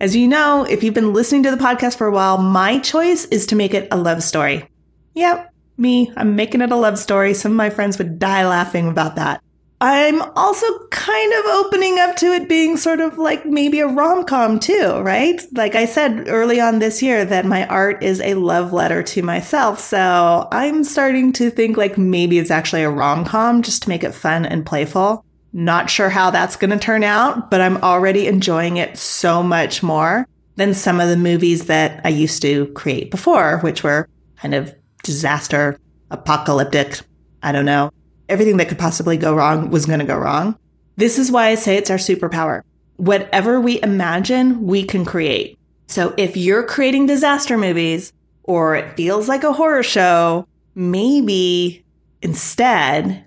As 0.00 0.16
you 0.16 0.26
know, 0.26 0.64
if 0.64 0.82
you've 0.82 0.94
been 0.94 1.12
listening 1.12 1.44
to 1.44 1.50
the 1.50 1.56
podcast 1.56 1.96
for 1.96 2.06
a 2.06 2.12
while, 2.12 2.38
my 2.38 2.78
choice 2.80 3.26
is 3.26 3.46
to 3.46 3.56
make 3.56 3.74
it 3.74 3.88
a 3.90 3.96
love 3.96 4.22
story. 4.22 4.68
Yep, 5.14 5.52
me, 5.76 6.12
I'm 6.16 6.34
making 6.36 6.62
it 6.62 6.72
a 6.72 6.76
love 6.76 6.98
story. 6.98 7.32
Some 7.34 7.52
of 7.52 7.56
my 7.56 7.70
friends 7.70 7.98
would 7.98 8.18
die 8.18 8.46
laughing 8.46 8.88
about 8.88 9.16
that. 9.16 9.40
I'm 9.80 10.22
also 10.36 10.66
kind 10.88 11.32
of 11.32 11.44
opening 11.46 11.98
up 11.98 12.16
to 12.16 12.26
it 12.26 12.48
being 12.48 12.76
sort 12.76 13.00
of 13.00 13.18
like 13.18 13.44
maybe 13.44 13.80
a 13.80 13.86
rom 13.86 14.24
com 14.24 14.58
too, 14.58 14.98
right? 15.00 15.40
Like 15.52 15.74
I 15.74 15.84
said 15.84 16.28
early 16.28 16.60
on 16.60 16.78
this 16.78 17.02
year 17.02 17.24
that 17.24 17.44
my 17.44 17.66
art 17.66 18.02
is 18.02 18.20
a 18.20 18.34
love 18.34 18.72
letter 18.72 19.02
to 19.02 19.22
myself. 19.22 19.80
So 19.80 20.48
I'm 20.50 20.84
starting 20.84 21.32
to 21.34 21.50
think 21.50 21.76
like 21.76 21.98
maybe 21.98 22.38
it's 22.38 22.50
actually 22.50 22.82
a 22.82 22.90
rom 22.90 23.24
com 23.24 23.62
just 23.62 23.82
to 23.82 23.88
make 23.88 24.04
it 24.04 24.14
fun 24.14 24.46
and 24.46 24.64
playful. 24.64 25.23
Not 25.54 25.88
sure 25.88 26.10
how 26.10 26.30
that's 26.30 26.56
going 26.56 26.70
to 26.72 26.78
turn 26.78 27.02
out, 27.02 27.50
but 27.50 27.62
I'm 27.62 27.78
already 27.78 28.26
enjoying 28.26 28.76
it 28.76 28.98
so 28.98 29.42
much 29.42 29.82
more 29.82 30.26
than 30.56 30.74
some 30.74 31.00
of 31.00 31.08
the 31.08 31.16
movies 31.16 31.66
that 31.66 32.02
I 32.04 32.10
used 32.10 32.42
to 32.42 32.66
create 32.72 33.10
before, 33.10 33.60
which 33.60 33.82
were 33.82 34.08
kind 34.36 34.54
of 34.54 34.74
disaster, 35.02 35.78
apocalyptic. 36.10 37.00
I 37.42 37.52
don't 37.52 37.64
know 37.64 37.90
everything 38.28 38.56
that 38.56 38.68
could 38.68 38.78
possibly 38.78 39.16
go 39.16 39.34
wrong 39.34 39.70
was 39.70 39.86
going 39.86 40.00
to 40.00 40.04
go 40.04 40.16
wrong. 40.16 40.58
This 40.96 41.18
is 41.18 41.30
why 41.30 41.48
I 41.48 41.54
say 41.54 41.76
it's 41.76 41.90
our 41.90 41.96
superpower. 41.96 42.62
Whatever 42.96 43.60
we 43.60 43.82
imagine, 43.82 44.66
we 44.66 44.84
can 44.84 45.04
create. 45.04 45.58
So 45.88 46.14
if 46.16 46.36
you're 46.36 46.64
creating 46.64 47.06
disaster 47.06 47.58
movies 47.58 48.12
or 48.44 48.76
it 48.76 48.96
feels 48.96 49.28
like 49.28 49.44
a 49.44 49.52
horror 49.52 49.82
show, 49.82 50.46
maybe 50.74 51.84
instead 52.22 53.23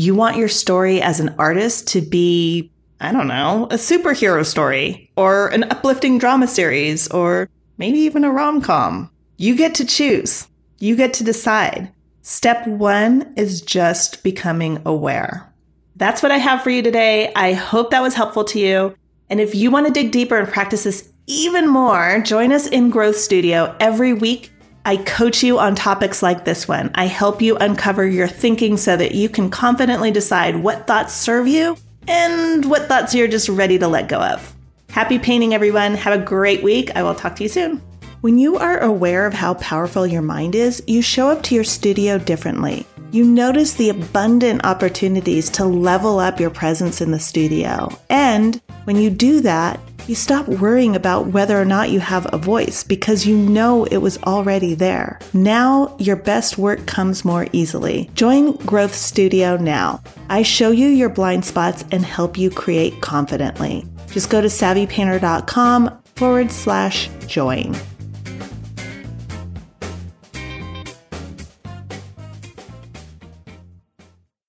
you 0.00 0.14
want 0.14 0.38
your 0.38 0.48
story 0.48 1.02
as 1.02 1.20
an 1.20 1.34
artist 1.38 1.88
to 1.88 2.00
be, 2.00 2.72
I 3.00 3.12
don't 3.12 3.28
know, 3.28 3.64
a 3.70 3.74
superhero 3.74 4.46
story 4.46 5.10
or 5.14 5.48
an 5.48 5.64
uplifting 5.64 6.18
drama 6.18 6.46
series 6.46 7.06
or 7.08 7.50
maybe 7.76 7.98
even 7.98 8.24
a 8.24 8.30
rom 8.30 8.62
com. 8.62 9.10
You 9.36 9.54
get 9.54 9.74
to 9.74 9.84
choose. 9.84 10.48
You 10.78 10.96
get 10.96 11.12
to 11.14 11.24
decide. 11.24 11.92
Step 12.22 12.66
one 12.66 13.32
is 13.36 13.60
just 13.60 14.22
becoming 14.22 14.80
aware. 14.86 15.52
That's 15.96 16.22
what 16.22 16.32
I 16.32 16.38
have 16.38 16.62
for 16.62 16.70
you 16.70 16.82
today. 16.82 17.30
I 17.36 17.52
hope 17.52 17.90
that 17.90 18.02
was 18.02 18.14
helpful 18.14 18.44
to 18.44 18.58
you. 18.58 18.94
And 19.28 19.38
if 19.38 19.54
you 19.54 19.70
want 19.70 19.86
to 19.86 19.92
dig 19.92 20.12
deeper 20.12 20.38
and 20.38 20.48
practice 20.48 20.84
this 20.84 21.10
even 21.26 21.68
more, 21.68 22.20
join 22.24 22.52
us 22.52 22.66
in 22.66 22.88
Growth 22.88 23.16
Studio 23.16 23.76
every 23.80 24.14
week. 24.14 24.50
I 24.84 24.96
coach 24.96 25.42
you 25.42 25.58
on 25.58 25.74
topics 25.74 26.22
like 26.22 26.44
this 26.44 26.66
one. 26.66 26.90
I 26.94 27.06
help 27.06 27.42
you 27.42 27.56
uncover 27.56 28.06
your 28.06 28.28
thinking 28.28 28.76
so 28.76 28.96
that 28.96 29.14
you 29.14 29.28
can 29.28 29.50
confidently 29.50 30.10
decide 30.10 30.56
what 30.56 30.86
thoughts 30.86 31.12
serve 31.12 31.46
you 31.46 31.76
and 32.08 32.64
what 32.64 32.88
thoughts 32.88 33.14
you're 33.14 33.28
just 33.28 33.48
ready 33.48 33.78
to 33.78 33.88
let 33.88 34.08
go 34.08 34.20
of. 34.20 34.54
Happy 34.90 35.18
painting, 35.18 35.54
everyone. 35.54 35.94
Have 35.94 36.18
a 36.18 36.24
great 36.24 36.62
week. 36.62 36.90
I 36.96 37.02
will 37.02 37.14
talk 37.14 37.36
to 37.36 37.42
you 37.42 37.48
soon. 37.48 37.82
When 38.22 38.38
you 38.38 38.56
are 38.56 38.78
aware 38.80 39.26
of 39.26 39.34
how 39.34 39.54
powerful 39.54 40.06
your 40.06 40.22
mind 40.22 40.54
is, 40.54 40.82
you 40.86 41.02
show 41.02 41.28
up 41.28 41.42
to 41.44 41.54
your 41.54 41.64
studio 41.64 42.18
differently. 42.18 42.86
You 43.12 43.24
notice 43.24 43.74
the 43.74 43.90
abundant 43.90 44.64
opportunities 44.64 45.50
to 45.50 45.64
level 45.64 46.18
up 46.18 46.38
your 46.38 46.50
presence 46.50 47.00
in 47.00 47.10
the 47.10 47.18
studio. 47.18 47.88
And 48.08 48.60
when 48.84 48.96
you 48.96 49.10
do 49.10 49.40
that, 49.40 49.80
you 50.08 50.14
stop 50.14 50.48
worrying 50.48 50.96
about 50.96 51.28
whether 51.28 51.60
or 51.60 51.64
not 51.64 51.90
you 51.90 52.00
have 52.00 52.26
a 52.32 52.38
voice 52.38 52.84
because 52.84 53.26
you 53.26 53.36
know 53.36 53.84
it 53.84 53.98
was 53.98 54.18
already 54.24 54.74
there. 54.74 55.18
Now 55.32 55.94
your 55.98 56.16
best 56.16 56.58
work 56.58 56.86
comes 56.86 57.24
more 57.24 57.46
easily. 57.52 58.10
Join 58.14 58.56
Growth 58.56 58.94
Studio 58.94 59.56
now. 59.56 60.02
I 60.28 60.42
show 60.42 60.70
you 60.70 60.88
your 60.88 61.08
blind 61.08 61.44
spots 61.44 61.84
and 61.90 62.04
help 62.04 62.38
you 62.38 62.50
create 62.50 63.00
confidently. 63.00 63.86
Just 64.08 64.30
go 64.30 64.40
to 64.40 64.48
savvypainter.com 64.48 66.02
forward 66.14 66.50
slash 66.50 67.08
join. 67.26 67.74